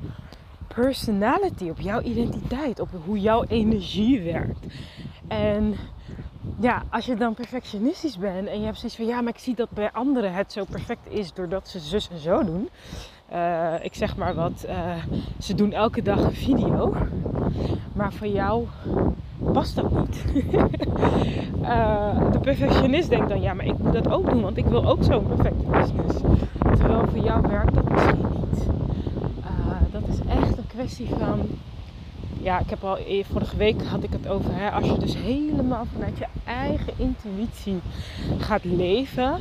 personality, 0.74 1.68
op 1.68 1.80
jouw 1.80 2.00
identiteit, 2.00 2.80
op 2.80 2.88
hoe 3.04 3.20
jouw 3.20 3.44
energie 3.44 4.22
werkt. 4.22 4.66
En 5.28 5.76
ja, 6.60 6.82
als 6.90 7.06
je 7.06 7.14
dan 7.14 7.34
perfectionistisch 7.34 8.18
bent 8.18 8.48
en 8.48 8.58
je 8.58 8.64
hebt 8.64 8.78
zoiets 8.78 8.96
van 8.96 9.06
ja, 9.06 9.20
maar 9.20 9.32
ik 9.32 9.38
zie 9.38 9.54
dat 9.54 9.70
bij 9.70 9.92
anderen 9.92 10.34
het 10.34 10.52
zo 10.52 10.64
perfect 10.64 11.08
is 11.08 11.32
doordat 11.32 11.68
ze 11.68 11.78
zus 11.78 12.08
en 12.08 12.18
zo 12.18 12.44
doen. 12.44 12.68
Uh, 13.32 13.74
ik 13.80 13.94
zeg 13.94 14.16
maar 14.16 14.34
wat, 14.34 14.66
uh, 14.68 14.74
ze 15.38 15.54
doen 15.54 15.72
elke 15.72 16.02
dag 16.02 16.18
een 16.18 16.32
video. 16.32 16.94
Maar 17.92 18.12
voor 18.12 18.26
jou 18.26 18.66
past 19.52 19.74
dat 19.74 19.90
niet. 19.90 20.24
uh, 21.62 22.30
de 22.32 22.38
perfectionist 22.40 23.08
denkt 23.08 23.28
dan, 23.28 23.40
ja, 23.40 23.54
maar 23.54 23.66
ik 23.66 23.78
moet 23.78 23.92
dat 23.92 24.08
ook 24.08 24.30
doen, 24.30 24.42
want 24.42 24.56
ik 24.56 24.66
wil 24.66 24.86
ook 24.86 25.02
zo'n 25.04 25.26
perfecte 25.26 25.64
business. 25.70 26.20
Terwijl 26.76 27.06
voor 27.08 27.24
jou 27.24 27.48
werkt 27.48 27.74
dat 27.74 27.90
misschien 27.90 28.26
niet. 28.30 28.66
dat 29.90 30.02
is 30.08 30.18
echt 30.28 30.58
een 30.58 30.66
kwestie 30.66 31.08
van 31.18 31.40
ja, 32.42 32.58
ik 32.58 32.70
heb 32.70 32.84
al 32.84 32.98
e- 32.98 33.24
vorige 33.24 33.56
week 33.56 33.82
had 33.82 34.02
ik 34.02 34.12
het 34.12 34.28
over. 34.28 34.54
Hè, 34.54 34.70
als 34.70 34.84
je 34.86 34.98
dus 34.98 35.14
helemaal 35.14 35.86
vanuit 35.92 36.18
je 36.18 36.26
eigen 36.44 36.92
intuïtie 36.96 37.80
gaat 38.38 38.64
leven, 38.64 39.40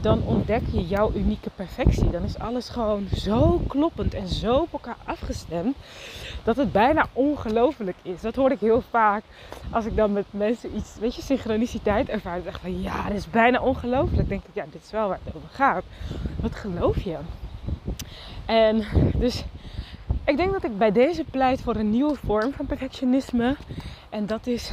dan 0.00 0.22
ontdek 0.22 0.62
je 0.72 0.86
jouw 0.86 1.12
unieke 1.14 1.50
perfectie. 1.54 2.10
Dan 2.10 2.22
is 2.22 2.38
alles 2.38 2.68
gewoon 2.68 3.06
zo 3.14 3.60
kloppend 3.68 4.14
en 4.14 4.28
zo 4.28 4.56
op 4.56 4.72
elkaar 4.72 4.96
afgestemd 5.04 5.76
dat 6.44 6.56
het 6.56 6.72
bijna 6.72 7.06
ongelooflijk 7.12 7.96
is. 8.02 8.20
Dat 8.20 8.34
hoor 8.34 8.50
ik 8.50 8.60
heel 8.60 8.82
vaak 8.90 9.22
als 9.70 9.84
ik 9.84 9.96
dan 9.96 10.12
met 10.12 10.26
mensen 10.30 10.76
iets, 10.76 10.96
weet 11.00 11.14
je, 11.14 11.22
synchroniciteit 11.22 12.08
ervaar. 12.08 12.40
Zeg 12.44 12.60
van 12.60 12.82
ja, 12.82 13.06
dit 13.08 13.16
is 13.16 13.30
bijna 13.30 13.60
ongelooflijk. 13.60 14.28
denk 14.28 14.42
ik, 14.42 14.54
ja, 14.54 14.64
dit 14.72 14.82
is 14.84 14.90
wel 14.90 15.08
waar 15.08 15.18
het 15.24 15.34
over 15.34 15.48
gaat. 15.52 15.84
Wat 16.40 16.54
geloof 16.54 17.02
je? 17.02 17.16
En 18.46 18.84
dus 19.14 19.44
ik 20.26 20.36
denk 20.36 20.52
dat 20.52 20.64
ik 20.64 20.78
bij 20.78 20.92
deze 20.92 21.24
pleit 21.24 21.60
voor 21.60 21.76
een 21.76 21.90
nieuwe 21.90 22.14
vorm 22.14 22.52
van 22.52 22.66
perfectionisme. 22.66 23.56
En 24.10 24.26
dat 24.26 24.46
is 24.46 24.72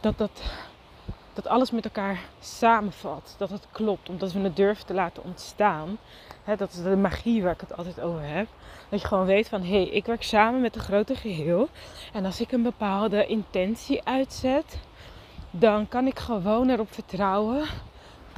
dat 0.00 0.18
dat 0.18 0.42
dat 1.38 1.46
alles 1.46 1.70
met 1.70 1.84
elkaar 1.84 2.20
samenvalt. 2.40 3.34
Dat 3.38 3.50
het 3.50 3.66
klopt, 3.72 4.08
omdat 4.08 4.32
we 4.32 4.40
het 4.40 4.56
durven 4.56 4.86
te 4.86 4.94
laten 4.94 5.24
ontstaan. 5.24 5.98
dat 6.56 6.72
is 6.72 6.82
de 6.82 6.96
magie 6.96 7.42
waar 7.42 7.52
ik 7.52 7.60
het 7.60 7.76
altijd 7.76 8.00
over 8.00 8.22
heb. 8.22 8.46
Dat 8.88 9.00
je 9.00 9.06
gewoon 9.06 9.26
weet 9.26 9.48
van, 9.48 9.62
hé, 9.62 9.68
hey, 9.68 9.88
ik 9.88 10.06
werk 10.06 10.22
samen 10.22 10.60
met 10.60 10.74
een 10.74 10.80
grote 10.80 11.14
geheel. 11.14 11.68
En 12.12 12.24
als 12.24 12.40
ik 12.40 12.52
een 12.52 12.62
bepaalde 12.62 13.26
intentie 13.26 14.04
uitzet, 14.04 14.78
dan 15.50 15.88
kan 15.88 16.06
ik 16.06 16.18
gewoon 16.18 16.68
erop 16.70 16.92
vertrouwen 16.92 17.64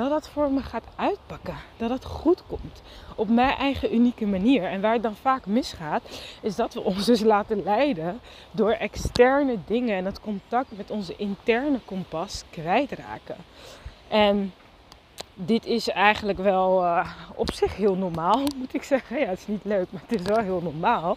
dat 0.00 0.10
dat 0.10 0.28
voor 0.28 0.50
me 0.50 0.62
gaat 0.62 0.84
uitpakken. 0.96 1.56
Dat 1.76 1.90
het 1.90 2.04
goed 2.04 2.42
komt. 2.46 2.82
Op 3.16 3.28
mijn 3.28 3.56
eigen 3.56 3.94
unieke 3.94 4.26
manier. 4.26 4.64
En 4.64 4.80
waar 4.80 4.92
het 4.92 5.02
dan 5.02 5.14
vaak 5.14 5.46
misgaat, 5.46 6.02
is 6.42 6.56
dat 6.56 6.74
we 6.74 6.80
ons 6.80 7.04
dus 7.04 7.20
laten 7.20 7.62
leiden 7.62 8.20
door 8.50 8.70
externe 8.70 9.58
dingen 9.66 9.96
en 9.96 10.04
het 10.04 10.20
contact 10.20 10.76
met 10.76 10.90
onze 10.90 11.16
interne 11.16 11.80
kompas 11.84 12.44
kwijtraken. 12.50 13.36
En 14.08 14.52
dit 15.34 15.66
is 15.66 15.88
eigenlijk 15.88 16.38
wel 16.38 16.84
uh, 16.84 17.10
op 17.34 17.52
zich 17.52 17.76
heel 17.76 17.94
normaal, 17.94 18.38
moet 18.60 18.74
ik 18.74 18.82
zeggen. 18.82 19.18
Ja, 19.18 19.26
het 19.26 19.38
is 19.38 19.46
niet 19.46 19.64
leuk, 19.64 19.86
maar 19.90 20.02
het 20.06 20.20
is 20.20 20.26
wel 20.26 20.42
heel 20.42 20.60
normaal 20.62 21.16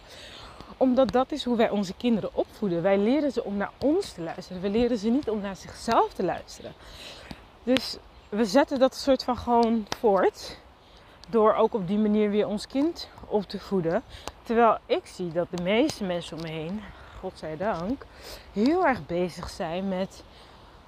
omdat 0.76 1.12
dat 1.12 1.32
is 1.32 1.44
hoe 1.44 1.56
wij 1.56 1.70
onze 1.70 1.94
kinderen 1.94 2.30
opvoeden. 2.32 2.82
Wij 2.82 2.98
leren 2.98 3.32
ze 3.32 3.44
om 3.44 3.56
naar 3.56 3.70
ons 3.78 4.12
te 4.12 4.20
luisteren. 4.20 4.62
We 4.62 4.68
leren 4.68 4.98
ze 4.98 5.08
niet 5.08 5.30
om 5.30 5.40
naar 5.40 5.56
zichzelf 5.56 6.12
te 6.12 6.24
luisteren. 6.24 6.72
Dus 7.62 7.98
we 8.36 8.44
zetten 8.44 8.78
dat 8.78 8.94
soort 8.94 9.24
van 9.24 9.36
gewoon 9.36 9.86
voort. 9.98 10.58
Door 11.28 11.54
ook 11.54 11.74
op 11.74 11.86
die 11.86 11.98
manier 11.98 12.30
weer 12.30 12.46
ons 12.46 12.66
kind 12.66 13.08
op 13.26 13.42
te 13.42 13.58
voeden. 13.58 14.02
Terwijl 14.42 14.78
ik 14.86 15.06
zie 15.06 15.32
dat 15.32 15.46
de 15.50 15.62
meeste 15.62 16.04
mensen 16.04 16.36
om 16.36 16.42
me 16.42 16.50
heen, 16.50 16.80
godzijdank, 17.20 18.06
heel 18.52 18.86
erg 18.86 19.06
bezig 19.06 19.50
zijn 19.50 19.88
met 19.88 20.22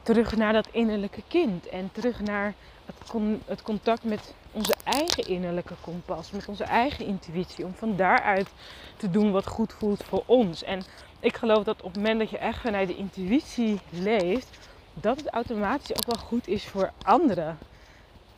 terug 0.02 0.36
naar 0.36 0.52
dat 0.52 0.68
innerlijke 0.70 1.22
kind. 1.28 1.68
En 1.68 1.90
terug 1.92 2.20
naar 2.20 2.54
het, 2.84 3.12
het 3.46 3.62
contact 3.62 4.04
met 4.04 4.34
onze 4.52 4.74
eigen 4.84 5.26
innerlijke 5.26 5.74
kompas, 5.80 6.30
met 6.30 6.48
onze 6.48 6.64
eigen 6.64 7.06
intuïtie. 7.06 7.64
Om 7.64 7.74
van 7.74 7.96
daaruit 7.96 8.48
te 8.96 9.10
doen 9.10 9.32
wat 9.32 9.46
goed 9.46 9.72
voelt 9.72 10.04
voor 10.04 10.22
ons. 10.26 10.62
En 10.62 10.82
ik 11.20 11.36
geloof 11.36 11.64
dat 11.64 11.82
op 11.82 11.92
het 11.92 11.96
moment 11.96 12.18
dat 12.18 12.30
je 12.30 12.38
echt 12.38 12.60
vanuit 12.60 12.88
de 12.88 12.96
intuïtie 12.96 13.80
leeft, 13.90 14.58
dat 15.00 15.16
het 15.16 15.28
automatisch 15.28 15.96
ook 15.96 16.06
wel 16.06 16.24
goed 16.24 16.48
is 16.48 16.64
voor 16.66 16.90
anderen. 17.02 17.58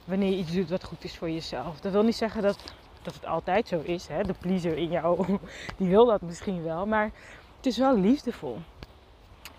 Wanneer 0.04 0.30
je 0.30 0.36
iets 0.36 0.52
doet 0.52 0.70
wat 0.70 0.84
goed 0.84 1.04
is 1.04 1.16
voor 1.16 1.30
jezelf. 1.30 1.80
Dat 1.80 1.92
wil 1.92 2.02
niet 2.02 2.16
zeggen 2.16 2.42
dat, 2.42 2.58
dat 3.02 3.14
het 3.14 3.26
altijd 3.26 3.68
zo 3.68 3.80
is. 3.80 4.06
Hè? 4.06 4.22
De 4.22 4.34
pleaser 4.38 4.76
in 4.76 4.90
jou, 4.90 5.38
die 5.78 5.88
wil 5.88 6.06
dat 6.06 6.20
misschien 6.20 6.62
wel. 6.62 6.86
Maar 6.86 7.10
het 7.56 7.66
is 7.66 7.78
wel 7.78 7.98
liefdevol. 7.98 8.58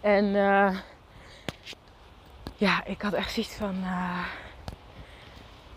En 0.01 0.25
uh, 0.25 0.77
ja, 2.55 2.85
ik 2.85 3.01
had 3.01 3.13
echt 3.13 3.33
zoiets 3.33 3.53
van... 3.53 3.75
Uh, 3.83 4.25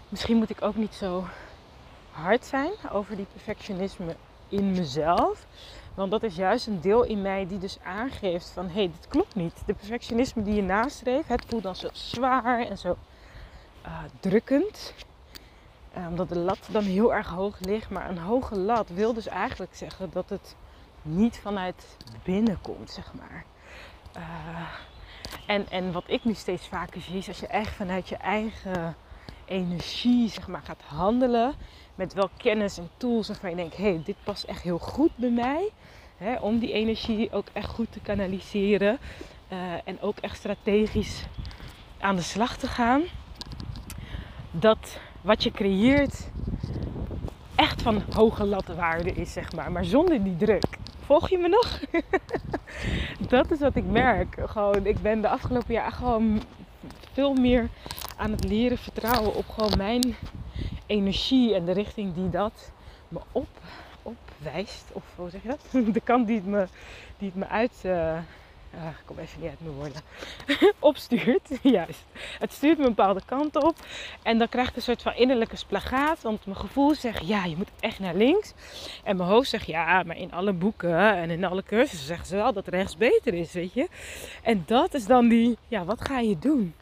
misschien 0.09 0.37
moet 0.37 0.51
ik 0.51 0.63
ook 0.63 0.77
niet 0.77 0.95
zo 0.95 1.25
hard 2.11 2.45
zijn 2.45 2.73
over 2.93 3.17
die 3.17 3.27
perfectionisme 3.33 4.17
in 4.49 4.71
mezelf. 4.71 5.47
Want 5.95 6.11
dat 6.11 6.23
is 6.23 6.37
juist 6.37 6.67
een 6.67 6.81
deel 6.81 7.03
in 7.03 7.23
mij 7.23 7.47
die 7.47 7.59
dus 7.59 7.79
aangeeft 7.85 8.51
van 8.51 8.67
hé, 8.67 8.73
hey, 8.73 8.91
dit 9.01 9.09
klopt 9.09 9.35
niet. 9.35 9.63
De 9.67 9.75
perfectionisme 9.75 10.43
die 10.43 10.55
je 10.55 10.63
nastreeft, 10.63 11.29
het 11.29 11.45
voelt 11.49 11.63
dan 11.63 11.77
zo 11.77 11.89
zwaar 11.93 12.61
en 12.61 12.79
zo 12.79 12.97
uh, 13.87 13.99
drukkend. 14.21 14.95
Uh, 15.97 16.07
omdat 16.09 16.29
de 16.29 16.39
lat 16.39 16.69
dan 16.71 16.83
heel 16.83 17.15
erg 17.15 17.29
hoog 17.29 17.61
ligt. 17.61 17.91
Maar 17.91 18.09
een 18.09 18.19
hoge 18.19 18.59
lat 18.59 18.89
wil 18.89 19.13
dus 19.13 19.27
eigenlijk 19.27 19.75
zeggen 19.75 20.11
dat 20.13 20.29
het 20.29 20.57
niet 21.03 21.39
vanuit 21.39 21.97
binnen 22.23 22.61
komt, 22.61 22.91
zeg 22.91 23.13
maar. 23.15 23.45
Uh, 24.17 24.23
en, 25.47 25.71
en 25.71 25.93
wat 25.93 26.05
ik 26.07 26.25
nu 26.25 26.35
steeds 26.35 26.69
vaker 26.69 27.01
zie, 27.01 27.17
is 27.17 27.29
als 27.29 27.41
je 27.41 27.47
echt 27.47 27.73
vanuit 27.73 28.09
je 28.09 28.17
eigen 28.17 28.97
energie 29.53 30.29
zeg 30.29 30.49
maar, 30.49 30.63
gaat 30.65 30.83
handelen. 30.87 31.55
Met 31.95 32.15
wel 32.15 32.31
kennis 32.37 32.79
en 32.79 32.91
tools 32.97 33.29
waarvan 33.29 33.51
je 33.51 33.57
denkt, 33.57 33.77
hé, 33.77 33.83
hey, 33.83 34.03
dit 34.05 34.17
past 34.25 34.45
echt 34.45 34.63
heel 34.63 34.79
goed 34.79 35.17
bij 35.17 35.31
mij. 35.31 35.71
Hè, 36.17 36.37
om 36.37 36.59
die 36.59 36.73
energie 36.73 37.33
ook 37.33 37.47
echt 37.53 37.69
goed 37.69 37.93
te 37.93 38.01
kanaliseren. 38.01 38.99
Uh, 39.53 39.59
en 39.85 40.01
ook 40.01 40.19
echt 40.19 40.37
strategisch 40.37 41.25
aan 42.01 42.17
de 42.17 42.23
slag 42.23 42.57
te 42.57 42.67
gaan. 42.67 43.03
Dat 44.51 44.99
wat 45.21 45.43
je 45.43 45.51
creëert 45.51 46.31
echt 47.55 47.83
van 47.83 48.03
hoge 48.15 48.45
lattenwaarde 48.45 49.13
is, 49.13 49.33
zeg 49.33 49.53
maar. 49.53 49.73
Maar 49.73 49.85
zonder 49.85 50.23
die 50.23 50.37
druk. 50.37 50.65
Volg 51.05 51.31
je 51.31 51.39
me 51.39 51.49
nog? 51.49 51.81
dat 53.29 53.51
is 53.51 53.59
wat 53.59 53.77
ik 53.77 53.85
merk. 53.85 54.37
Gewoon, 54.47 54.87
ik 54.87 55.03
ben 55.03 55.21
de 55.21 55.29
afgelopen 55.29 55.75
jaar 55.75 55.93
gewoon 55.93 56.43
veel 57.13 57.35
meer 57.35 57.69
aan 58.23 58.31
het 58.31 58.45
leren 58.45 58.79
vertrouwen 58.79 59.35
op 59.35 59.49
gewoon 59.49 59.77
mijn 59.77 60.17
energie 60.87 61.55
en 61.55 61.65
de 61.65 61.73
richting 61.73 62.15
die 62.15 62.31
dat 62.31 62.73
me 63.09 63.21
op, 63.33 63.49
opwijst. 64.03 64.85
Of 64.93 65.03
hoe 65.17 65.31
zeg 65.31 65.43
je 65.43 65.49
dat? 65.49 65.61
De 65.95 66.01
kant 66.01 66.27
die 66.27 66.37
het 66.37 66.47
me, 66.47 66.67
die 67.19 67.29
het 67.29 67.37
me 67.37 67.49
uit. 67.49 67.83
Uh, 67.85 68.17
ik 68.73 69.03
kom 69.05 69.19
even 69.19 69.41
niet 69.41 69.51
uit 69.51 69.61
mijn 69.61 69.75
woorden. 69.75 70.03
opstuurt. 70.91 71.49
Juist. 71.63 72.05
Het 72.39 72.53
stuurt 72.53 72.79
me 72.79 72.85
een 72.85 72.95
bepaalde 72.95 73.23
kant 73.27 73.57
op. 73.57 73.77
En 74.23 74.39
dan 74.39 74.49
krijg 74.49 74.69
ik 74.69 74.77
een 74.77 74.83
soort 74.83 75.03
van 75.03 75.15
innerlijke 75.15 75.57
splagaat. 75.57 76.23
Want 76.23 76.47
mijn 76.47 76.59
gevoel 76.59 76.95
zegt 76.95 77.27
ja, 77.27 77.45
je 77.45 77.57
moet 77.57 77.71
echt 77.81 77.99
naar 77.99 78.15
links. 78.15 78.53
En 79.05 79.17
mijn 79.17 79.29
hoofd 79.29 79.49
zegt 79.49 79.67
ja, 79.67 80.03
maar 80.03 80.17
in 80.17 80.33
alle 80.33 80.53
boeken 80.53 81.15
en 81.15 81.31
in 81.31 81.45
alle 81.45 81.63
cursussen 81.63 82.07
zeggen 82.07 82.27
ze 82.27 82.37
wel 82.37 82.53
dat 82.53 82.69
rechts 82.69 82.97
beter 82.97 83.35
is, 83.35 83.53
weet 83.53 83.73
je. 83.73 83.89
En 84.43 84.63
dat 84.67 84.95
is 84.95 85.07
dan 85.07 85.29
die, 85.29 85.59
ja, 85.69 85.85
wat 85.85 86.07
ga 86.07 86.19
je 86.19 86.39
doen? 86.39 86.75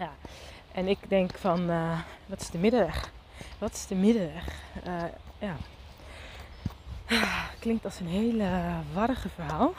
Ja. 0.00 0.12
En 0.72 0.88
ik 0.88 0.98
denk 1.08 1.30
van, 1.38 1.70
uh, 1.70 1.98
wat 2.26 2.40
is 2.40 2.50
de 2.50 2.58
middenweg? 2.58 3.12
Wat 3.58 3.72
is 3.72 3.86
de 3.86 3.94
middenweg? 3.94 4.62
Uh, 4.86 5.02
ja. 5.38 5.56
Klinkt 7.58 7.84
als 7.84 8.00
een 8.00 8.06
hele 8.06 8.48
warrige 8.94 9.28
verhaal. 9.28 9.72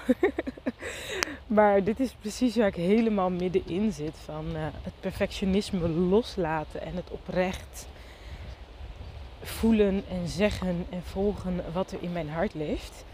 maar 1.58 1.84
dit 1.84 2.00
is 2.00 2.16
precies 2.20 2.56
waar 2.56 2.68
ik 2.68 2.76
helemaal 2.76 3.30
middenin 3.30 3.92
zit. 3.92 4.16
Van 4.26 4.46
uh, 4.56 4.62
het 4.82 4.94
perfectionisme 5.00 5.90
loslaten 5.90 6.82
en 6.82 6.96
het 6.96 7.10
oprecht 7.10 7.88
voelen 9.42 10.04
en 10.10 10.28
zeggen 10.28 10.86
en 10.90 11.02
volgen 11.04 11.64
wat 11.74 11.92
er 11.92 11.98
in 12.02 12.12
mijn 12.12 12.30
hart 12.30 12.54
leeft. 12.54 13.06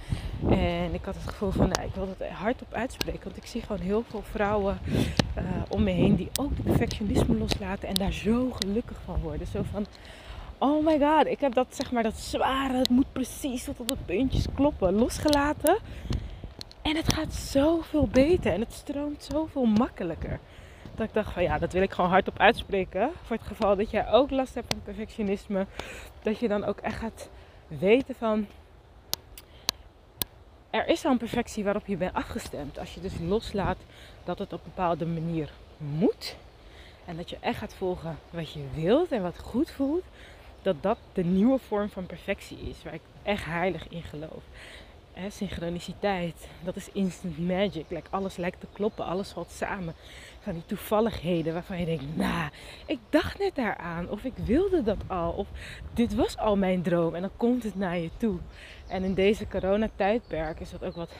En 0.49 0.93
ik 0.93 1.05
had 1.05 1.15
het 1.15 1.29
gevoel 1.29 1.51
van, 1.51 1.69
nou, 1.69 1.87
ik 1.87 1.95
wil 1.95 2.15
het 2.17 2.29
hardop 2.29 2.73
uitspreken. 2.73 3.23
Want 3.23 3.37
ik 3.37 3.45
zie 3.45 3.61
gewoon 3.61 3.81
heel 3.81 4.03
veel 4.09 4.23
vrouwen 4.31 4.79
uh, 5.37 5.43
om 5.69 5.83
me 5.83 5.91
heen 5.91 6.15
die 6.15 6.29
ook 6.39 6.55
de 6.55 6.61
perfectionisme 6.61 7.37
loslaten 7.37 7.87
en 7.87 7.95
daar 7.95 8.11
zo 8.11 8.51
gelukkig 8.59 8.97
van 9.05 9.19
worden. 9.21 9.47
Zo 9.47 9.61
van, 9.71 9.85
oh 10.57 10.85
my 10.85 10.99
god, 10.99 11.25
ik 11.25 11.39
heb 11.39 11.53
dat 11.53 11.67
zeg 11.69 11.91
maar, 11.91 12.03
dat 12.03 12.17
zware, 12.17 12.77
het 12.77 12.89
moet 12.89 13.13
precies 13.13 13.63
tot 13.63 13.79
op 13.79 13.87
de 13.87 13.97
puntjes 14.05 14.45
kloppen, 14.55 14.93
losgelaten. 14.93 15.77
En 16.81 16.95
het 16.95 17.13
gaat 17.13 17.33
zoveel 17.33 18.07
beter 18.07 18.53
en 18.53 18.59
het 18.59 18.73
stroomt 18.73 19.27
zoveel 19.31 19.65
makkelijker. 19.65 20.39
Dat 20.97 21.07
ik 21.07 21.13
dacht 21.13 21.33
van 21.33 21.43
ja, 21.43 21.57
dat 21.57 21.73
wil 21.73 21.81
ik 21.81 21.91
gewoon 21.91 22.09
hardop 22.09 22.39
uitspreken. 22.39 23.11
Voor 23.23 23.35
het 23.35 23.47
geval 23.47 23.75
dat 23.75 23.89
jij 23.89 24.11
ook 24.11 24.29
last 24.29 24.53
hebt 24.53 24.67
van 24.73 24.81
perfectionisme. 24.83 25.65
Dat 26.21 26.39
je 26.39 26.47
dan 26.47 26.63
ook 26.63 26.79
echt 26.79 26.97
gaat 26.97 27.29
weten 27.67 28.15
van 28.15 28.47
er 30.69 30.87
is 30.87 31.05
al 31.05 31.11
een 31.11 31.17
perfectie 31.17 31.63
waarop 31.63 31.87
je 31.87 31.97
bent 31.97 32.13
afgestemd. 32.13 32.79
Als 32.79 32.93
je 32.93 33.01
dus 33.01 33.13
loslaat 33.21 33.77
dat 34.23 34.39
het 34.39 34.53
op 34.53 34.59
een 34.59 34.71
bepaalde 34.75 35.05
manier 35.05 35.51
moet. 35.77 36.35
En 37.05 37.17
dat 37.17 37.29
je 37.29 37.37
echt 37.39 37.57
gaat 37.57 37.73
volgen 37.73 38.19
wat 38.29 38.51
je 38.51 38.63
wilt 38.73 39.11
en 39.11 39.21
wat 39.21 39.39
goed 39.39 39.71
voelt. 39.71 40.03
Dat 40.61 40.75
dat 40.81 40.97
de 41.13 41.23
nieuwe 41.23 41.59
vorm 41.59 41.89
van 41.89 42.05
perfectie 42.05 42.57
is. 42.57 42.83
Waar 42.83 42.93
ik 42.93 43.01
echt 43.23 43.45
heilig 43.45 43.87
in 43.89 44.03
geloof. 44.03 44.43
Synchroniciteit, 45.29 46.47
dat 46.63 46.75
is 46.75 46.89
instant 46.91 47.37
magic. 47.37 47.85
Like, 47.89 48.07
alles 48.09 48.35
lijkt 48.35 48.59
te 48.59 48.67
kloppen, 48.73 49.05
alles 49.05 49.31
valt 49.31 49.51
samen. 49.51 49.95
Van 50.47 50.55
die 50.55 50.65
toevalligheden 50.65 51.53
waarvan 51.53 51.79
je 51.79 51.85
denkt, 51.85 52.15
nou, 52.15 52.49
ik 52.85 52.99
dacht 53.09 53.39
net 53.39 53.55
daaraan. 53.55 54.09
Of 54.09 54.23
ik 54.23 54.33
wilde 54.45 54.83
dat 54.83 54.97
al. 55.07 55.31
Of 55.31 55.47
dit 55.93 56.15
was 56.15 56.37
al 56.37 56.55
mijn 56.55 56.81
droom. 56.81 57.15
En 57.15 57.21
dan 57.21 57.31
komt 57.37 57.63
het 57.63 57.75
naar 57.75 57.97
je 57.97 58.09
toe. 58.17 58.37
En 58.87 59.03
in 59.03 59.13
deze 59.13 59.47
coronatijdperk 59.47 60.59
is 60.59 60.71
dat 60.71 60.83
ook 60.83 60.95
wat 60.95 61.11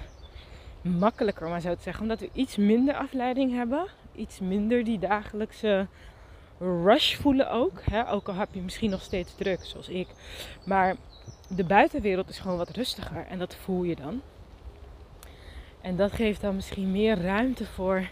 makkelijker, 0.81 1.49
maar 1.49 1.61
zou 1.61 1.73
het 1.73 1.83
zeggen. 1.83 2.03
Omdat 2.03 2.19
we 2.19 2.29
iets 2.33 2.57
minder 2.57 2.95
afleiding 2.95 3.53
hebben. 3.53 3.87
Iets 4.15 4.39
minder 4.39 4.83
die 4.83 4.99
dagelijkse 4.99 5.87
rush 6.59 7.15
voelen 7.15 7.51
ook. 7.51 7.81
Hè? 7.81 8.11
Ook 8.11 8.27
al 8.27 8.35
heb 8.35 8.49
je 8.51 8.61
misschien 8.61 8.89
nog 8.89 9.01
steeds 9.01 9.35
druk, 9.35 9.59
zoals 9.63 9.89
ik. 9.89 10.07
Maar 10.65 10.95
de 11.49 11.63
buitenwereld 11.63 12.29
is 12.29 12.39
gewoon 12.39 12.57
wat 12.57 12.69
rustiger. 12.69 13.25
En 13.29 13.39
dat 13.39 13.55
voel 13.55 13.83
je 13.83 13.95
dan. 13.95 14.21
En 15.81 15.95
dat 15.95 16.11
geeft 16.11 16.41
dan 16.41 16.55
misschien 16.55 16.91
meer 16.91 17.21
ruimte 17.21 17.65
voor 17.65 18.07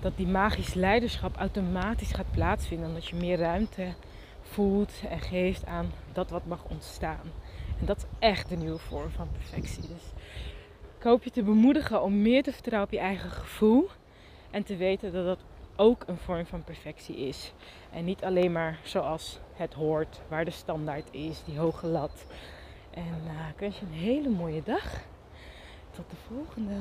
dat 0.00 0.16
die 0.16 0.26
magisch 0.26 0.74
leiderschap 0.74 1.36
automatisch 1.36 2.12
gaat 2.12 2.30
plaatsvinden. 2.30 2.88
Omdat 2.88 3.06
je 3.06 3.16
meer 3.16 3.38
ruimte 3.38 3.94
voelt 4.42 4.92
en 5.08 5.20
geeft 5.20 5.66
aan 5.66 5.92
dat 6.12 6.30
wat 6.30 6.46
mag 6.46 6.64
ontstaan. 6.68 7.32
En 7.80 7.86
dat 7.86 7.96
is 7.96 8.04
echt 8.18 8.48
de 8.48 8.56
nieuwe 8.56 8.78
vorm 8.78 9.10
van 9.10 9.28
perfectie. 9.32 9.82
Dus 9.82 10.12
ik 10.98 11.02
hoop 11.02 11.24
je 11.24 11.30
te 11.30 11.42
bemoedigen 11.42 12.02
om 12.02 12.22
meer 12.22 12.42
te 12.42 12.52
vertrouwen 12.52 12.88
op 12.88 12.94
je 12.94 13.04
eigen 13.04 13.30
gevoel. 13.30 13.88
En 14.50 14.62
te 14.62 14.76
weten 14.76 15.12
dat 15.12 15.24
dat 15.24 15.38
ook 15.76 16.04
een 16.06 16.18
vorm 16.18 16.46
van 16.46 16.64
perfectie 16.64 17.16
is. 17.16 17.52
En 17.90 18.04
niet 18.04 18.24
alleen 18.24 18.52
maar 18.52 18.78
zoals 18.82 19.38
het 19.54 19.74
hoort, 19.74 20.20
waar 20.28 20.44
de 20.44 20.50
standaard 20.50 21.08
is, 21.10 21.42
die 21.44 21.58
hoge 21.58 21.86
lat. 21.86 22.26
En 22.90 23.20
uh, 23.24 23.48
ik 23.48 23.58
wens 23.58 23.78
je 23.78 23.86
een 23.86 23.92
hele 23.92 24.28
mooie 24.28 24.62
dag. 24.62 25.02
Tot 25.90 26.10
de 26.10 26.16
volgende. 26.28 26.74